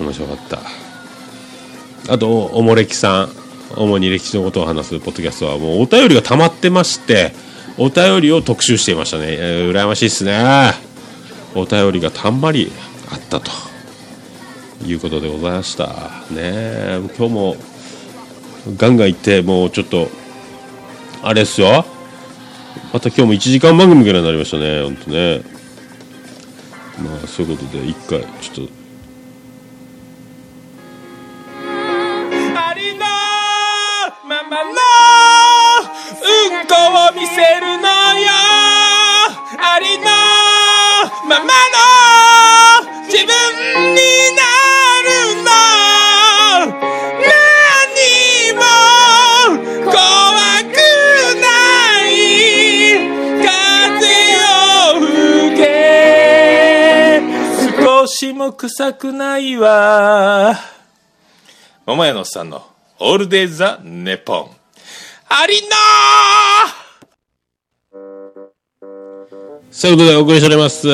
[0.00, 0.60] 面白かった。
[2.12, 3.40] あとおもれきさん。
[3.76, 7.32] 主に歴史のことを話すポッドキャストはもうお便りが溜まってまして
[7.78, 10.72] お便りを特集していましたね、えー羨ましいっすね。
[11.54, 12.72] お便りがたんまり
[13.12, 13.50] あったと。
[14.86, 15.88] いうことでございました。
[16.30, 17.00] ね。
[17.16, 17.56] 今日も
[18.76, 20.08] ガンガン行ってもうちょっと
[21.22, 21.84] あれっすよ。
[22.92, 24.82] また今日も1時間番組ぐらいになりましたね。
[24.82, 25.42] 本当ね。
[26.98, 28.72] まあそういうことで一回ちょっと。
[32.56, 33.06] ありの
[34.26, 36.26] ままのう
[36.64, 36.74] んこ
[37.10, 37.86] を見せるの
[38.18, 38.26] よ。
[39.62, 40.04] ありの
[41.28, 41.48] ままの
[43.06, 44.00] 自分に
[44.34, 44.49] な
[58.20, 60.54] しも臭くないわ
[61.86, 62.62] 桃屋のおっさんの
[62.98, 64.50] オールデイザ・ネポン。
[65.26, 65.68] ありの
[69.70, 70.86] そういうことでお送りしております。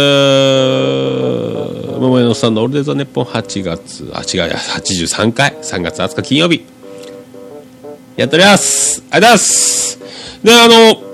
[1.99, 6.64] 桃屋のおっさんのオールデイザネポン8月、あ、違うや、83回、3月20日金曜日。
[8.14, 9.03] やっております。
[9.11, 10.45] ありがとうございます。
[10.45, 11.06] で、あの、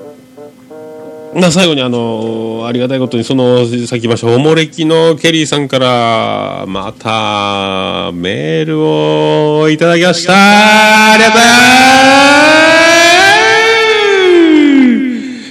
[1.34, 10.34] まあ、最後にあの、ありがたいことに、その、さっき言いました、おもれきのケリーさんから、また、メールをいただきました。
[11.14, 11.48] ありがとうござい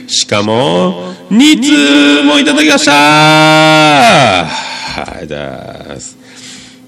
[0.06, 0.16] ます。
[0.18, 4.46] しかも、2通もいただきましたは
[5.24, 6.16] い、です。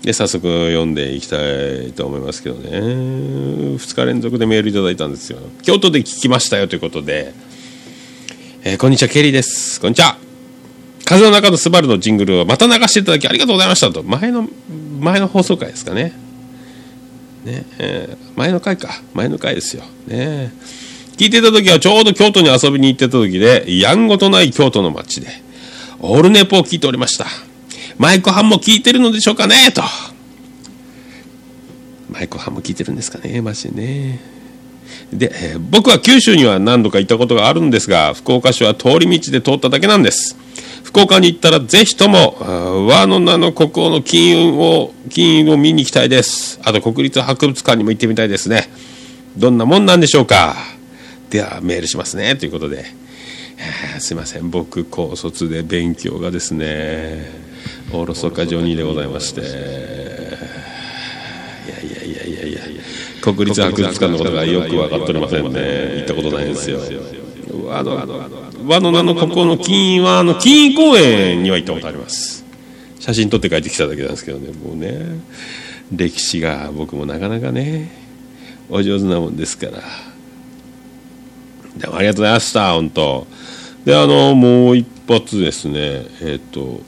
[0.03, 2.69] で、早速読んでいきたいと思いますけどね。
[2.69, 5.39] 2日連続でメールいただいたんですよ。
[5.63, 7.33] 京都で聞きましたよということで、
[8.65, 9.81] えーこんにちは、ケリーです。
[9.81, 10.15] こんにちは。
[11.03, 14.03] 風の中のスバルのジングルをまた流していただきありがとうございましたと。
[14.03, 14.47] 前の、
[15.01, 16.13] 前の放送回ですかね。
[17.43, 19.01] ね、えー前の回か。
[19.13, 19.83] 前の回ですよ。
[20.07, 20.53] ね。
[21.17, 25.27] 聞いてた時はちょうど京都に遊びに行ってた時で、やんごとない京都の街で、
[25.99, 27.25] オールネポを聞いておりました。
[27.97, 29.83] マイコハンも聞いてるのでしょうかねと。
[32.09, 34.42] マイコハンも聞いてるんですかねマジでね。
[35.11, 40.35] で、えー僕は九州には何度か行ったことがあるんですが、福岡市は通り道で通っただけなんです。
[40.83, 42.37] 福岡に行ったらぜひとも、
[42.87, 46.59] 和の名の国王の金運を、金運を見に行きたいです。
[46.63, 48.69] あと国立博物館にも行ってみたいですね。
[49.35, 50.55] どんなもんなんでしょうか
[51.29, 52.35] ではメールしますね。
[52.35, 52.85] ということで。
[53.99, 54.49] すいません。
[54.49, 57.27] 僕、高卒で勉強がですね、
[57.91, 59.53] おろそかジョニーでございまして、いやい
[61.91, 62.59] やいやいやいや
[63.23, 65.97] 国立博物館のことがよく分かっておりませんね。
[65.97, 66.79] 行ったことないんですよ。
[67.65, 67.95] 和の
[68.65, 72.43] 和の名の国王の金はあの金公園には行ったことあります。
[73.03, 75.19] 写真撮って帰ってきただけなんですけどねもうね
[75.91, 77.91] 歴史が僕もなかなかね
[78.69, 79.83] お上手なもんですから
[81.75, 83.27] でもありがとうございました本当
[83.83, 86.79] であのもう一発ですねえっ、と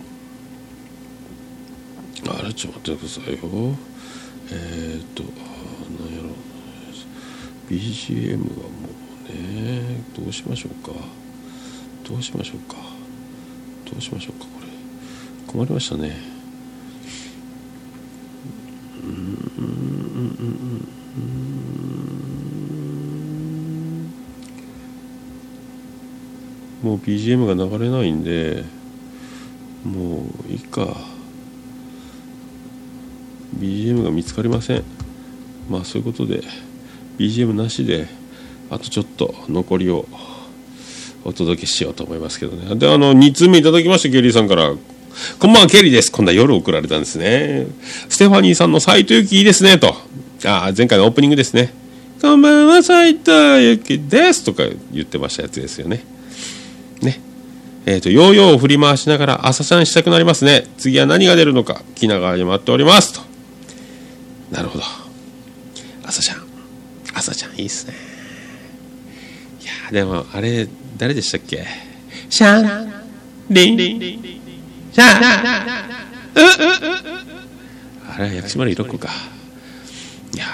[2.29, 3.75] あれちょっと待ってくださいよ
[4.53, 5.23] えっ、と
[7.70, 8.70] BGM はも
[9.28, 10.93] うねどうしましょうか。
[12.07, 12.78] どうしましょうか。
[13.91, 14.68] どうしましょうかこれ。
[15.47, 16.16] 困りましたね。
[19.03, 19.11] うん。
[19.57, 20.95] うんうん
[26.84, 28.63] もう BGM が流れないんで
[29.84, 30.95] もういいか。
[33.57, 34.84] BGM が見つかりません。
[35.68, 36.43] まあそういうことで。
[37.18, 38.07] BGM なしで
[38.70, 40.05] あとちょっと残りを
[41.24, 42.76] お届けしようと思いますけどね。
[42.76, 44.74] であの2通目いただきましたケリーさんから
[45.39, 47.68] 「こんばんはケリーです」今度は夜送られたんですね。
[48.09, 49.95] ステファニーさんの斎藤由貴いいですねと。
[50.45, 51.74] あ前回のオープニングですね
[52.22, 56.03] 「こんばんは斎藤由貴です」とか言ってましたやつですよね。
[57.01, 57.20] ね。
[57.88, 60.66] えーと、ヨーヨーを振り回しながら朝シャンしたくなりますね。
[60.78, 63.13] 次は何が出るのか気長に待っております。
[63.13, 63.22] と。
[64.51, 65.04] なるほど。
[67.26, 67.55] 朝ちゃん。
[67.59, 67.93] いいっすね。
[69.61, 70.67] いやでもあれ
[70.97, 71.65] 誰でしたっけ？
[72.30, 72.93] シャン
[73.49, 73.78] リン。
[74.93, 75.07] シャン。
[78.07, 79.09] あれは薬師丸いろ子か。
[80.34, 80.45] いや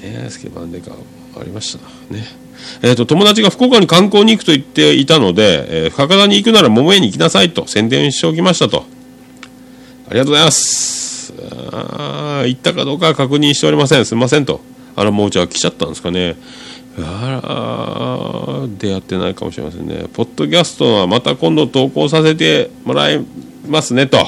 [0.00, 0.96] ーねスケバンデカあ
[1.42, 2.24] りましたね。
[2.82, 8.84] えーと、友達が福岡に観光に行くと言っていたので、えー、深川に行くなら桃屋に行きなさいと宣伝しておきましたと。
[10.08, 11.34] ありがとうございます。
[11.72, 14.04] あ行ったかどうかは確認しておりません。
[14.04, 14.60] すみませんと。
[14.96, 16.36] あらもうじゃあ来ちゃったんですかね。
[16.98, 20.06] あら出会ってないかもしれませんね。
[20.12, 23.24] ポッドキャストはまた今度投稿させてもらい
[23.66, 24.18] ますねと。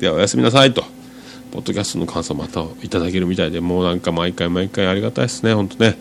[0.00, 0.84] ではおやすみなさいと。
[1.52, 5.54] ポッドキャストの感想またいただけるみたいでもうなんか毎回毎回ありがたいですね。
[5.54, 5.96] 本当ね。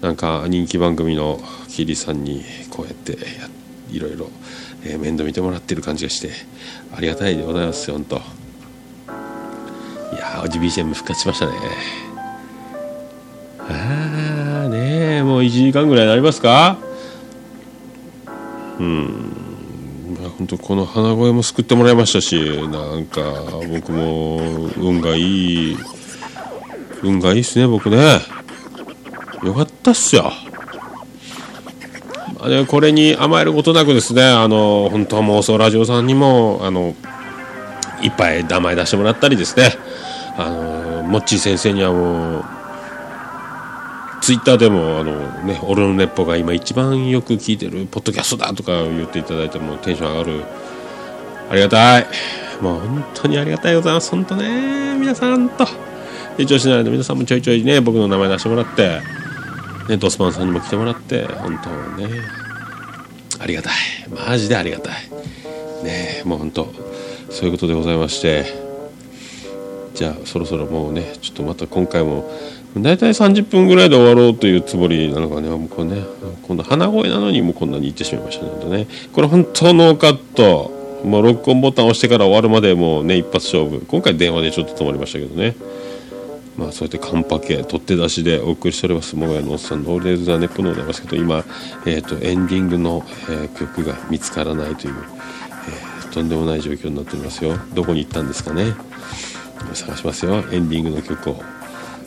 [0.00, 3.18] なんか人気番組のキリさんにこうやって
[3.90, 4.30] いろいろ、
[4.84, 6.30] えー、面倒見てもらってる感じがして
[6.96, 8.16] ありがたいでございますよ本当。
[8.16, 8.20] い
[10.18, 12.07] やー BGM 復活しましたね。
[13.68, 16.78] ああねもう1時間ぐらいになりますか？
[18.78, 19.34] うん。
[20.38, 22.36] 本当この鼻声も救ってもらいましたし
[22.68, 23.22] なんか
[23.68, 24.36] 僕も
[24.76, 25.76] 運がいい
[27.02, 28.20] 運がいいっすね僕ね。
[29.42, 30.32] よかったっすよ。
[32.46, 36.94] でこれに甘えることなくですねあの本当は妄想ラジオさんにもあの
[38.00, 39.72] いっぱい名前出してもらったりですね。
[40.36, 42.44] あのモッチー先生にはもう
[44.28, 50.44] ツイッターでもあの、ね、俺の熱歩が今一番よく聞いてるポッドキャストだとか言っていただいてもテンション上がる。
[51.48, 52.06] ありがたい。
[52.60, 54.98] もう本当にありがたいございます本当ね。
[54.98, 55.66] 皆さんと。
[56.36, 59.00] 一応しないで皆さんもちょいちょいね僕の名前出してもらって。
[59.88, 61.24] ね、ドスパンさんにも来てもらって。
[61.24, 62.20] 本当ね。
[63.38, 63.72] ありがたい。
[64.10, 64.94] マジでありがたい。
[65.84, 66.70] ねもう本当。
[67.30, 68.68] そういうことでございまして。
[69.94, 72.30] じゃあそろそろもうねちょっとまた今回も
[72.82, 75.48] 大体30分ぐらいで終わろうというつもりなのかね。
[75.48, 76.04] もうこれね
[76.42, 78.86] 今度鼻声なのにもうこんなに言ってしまいましたねね。
[79.12, 80.76] これ本当ノーカット。
[81.04, 83.84] もう録音ボタン押してから終わるまでもうね一発勝負。
[83.86, 85.54] 今回電話でちょっと止まりましたけどね。
[86.56, 89.14] まあ、そうやってカンパケ取って出しでお送りしております。
[89.14, 91.44] もがやのおっさんのオールデイズ・ザ・ネッポンでございますけど今、
[91.86, 97.56] えーと、エンディングの、えー、曲が見つからないという、えー、とんでもない状況になっておりますよ。
[97.74, 98.74] どこに行ったんですかね。
[99.72, 100.44] 探しますよ。
[100.50, 101.57] エンディングの曲を。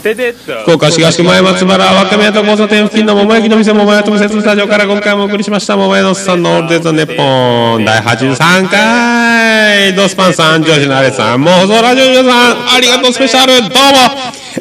[0.00, 7.84] 福岡市東区前松原若宮と交差点付近の桃焼きの店桃屋特設スタジオから今回もお送りしました桃屋のさんのオールデイズ・ネッポン。
[7.84, 12.76] 第83回ドスパンさんジョージのアレさん妄想ラジオ皆さん。
[12.76, 13.60] ありがとうスペシャル。
[13.60, 13.74] どうも。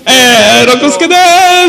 [0.05, 1.15] えー、六助で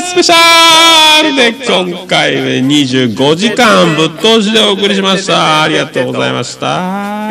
[0.01, 0.11] す。
[0.11, 5.63] スペシャルで今回25時間ぶっ通しでお送りしました。
[5.63, 7.29] ありがとうございました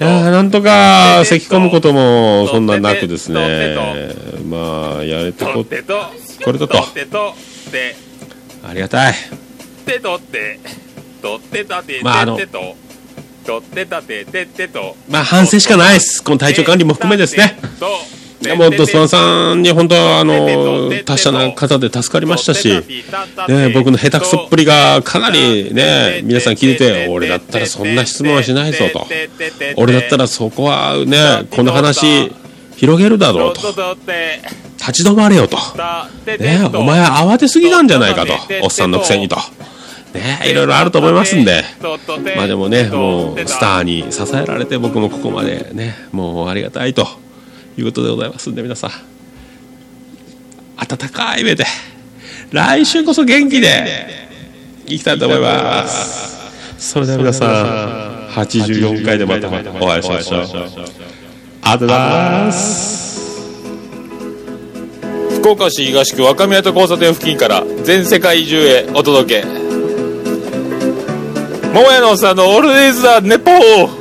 [0.00, 4.14] いやなんとか咳き込むこともそんななくですね。
[4.48, 5.62] まあやれてこ
[6.42, 6.78] これだと。
[8.62, 9.14] ありがたい。
[12.02, 12.38] まああの
[15.08, 16.24] まあ反省しかないです。
[16.24, 17.58] この体調管理も含めですね。
[17.80, 17.88] や
[18.56, 22.68] もうドスマンさんに本当はあの達者な方で助かりましたし、
[23.48, 29.06] ね、僕の下手くそっぷりがかなりね皆さん聞いてて俺だったらそんな質問はしないぞと
[29.76, 32.32] 俺だったらそこはねこの話
[32.76, 33.60] 広げるだろうと
[34.78, 35.58] 立ち止まれよと、
[36.38, 38.32] ね、お前は慌てすぎなんじゃないかと
[38.62, 39.36] おっさんのくせにと。
[40.14, 41.62] ね、いろいろあると思いますんで、
[42.36, 47.06] まあでもね、もうスターに支えられて僕もここまでね、もうありがたいと
[47.78, 48.90] いうことでございますんで、皆さん、
[50.76, 51.64] 温かい目で、
[52.50, 54.28] 来週こそ元気で
[54.86, 56.30] いきたいと思います。
[56.78, 60.40] それでは皆さん、84回でまたお会いしましょう。
[60.40, 61.98] ありがとうござい
[62.46, 63.10] ます。
[65.40, 69.46] 福岡市東区若宮と交差点付近から全世界中へお届け
[71.72, 73.99] 桃屋のおっさんのオールデイズ・ザ・ネポー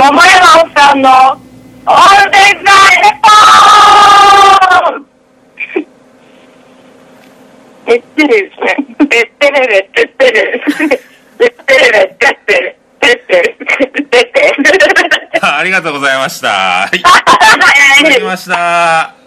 [0.00, 2.72] 桃山さんのオールデイズ・ザ・
[3.02, 8.72] レポーですね。
[9.08, 12.78] てってれれ、てってってれれ、てってってれ。
[12.98, 13.56] てってれ。
[15.42, 16.48] ありがとうございました。
[16.48, 16.96] はい。
[16.96, 19.19] いただきました。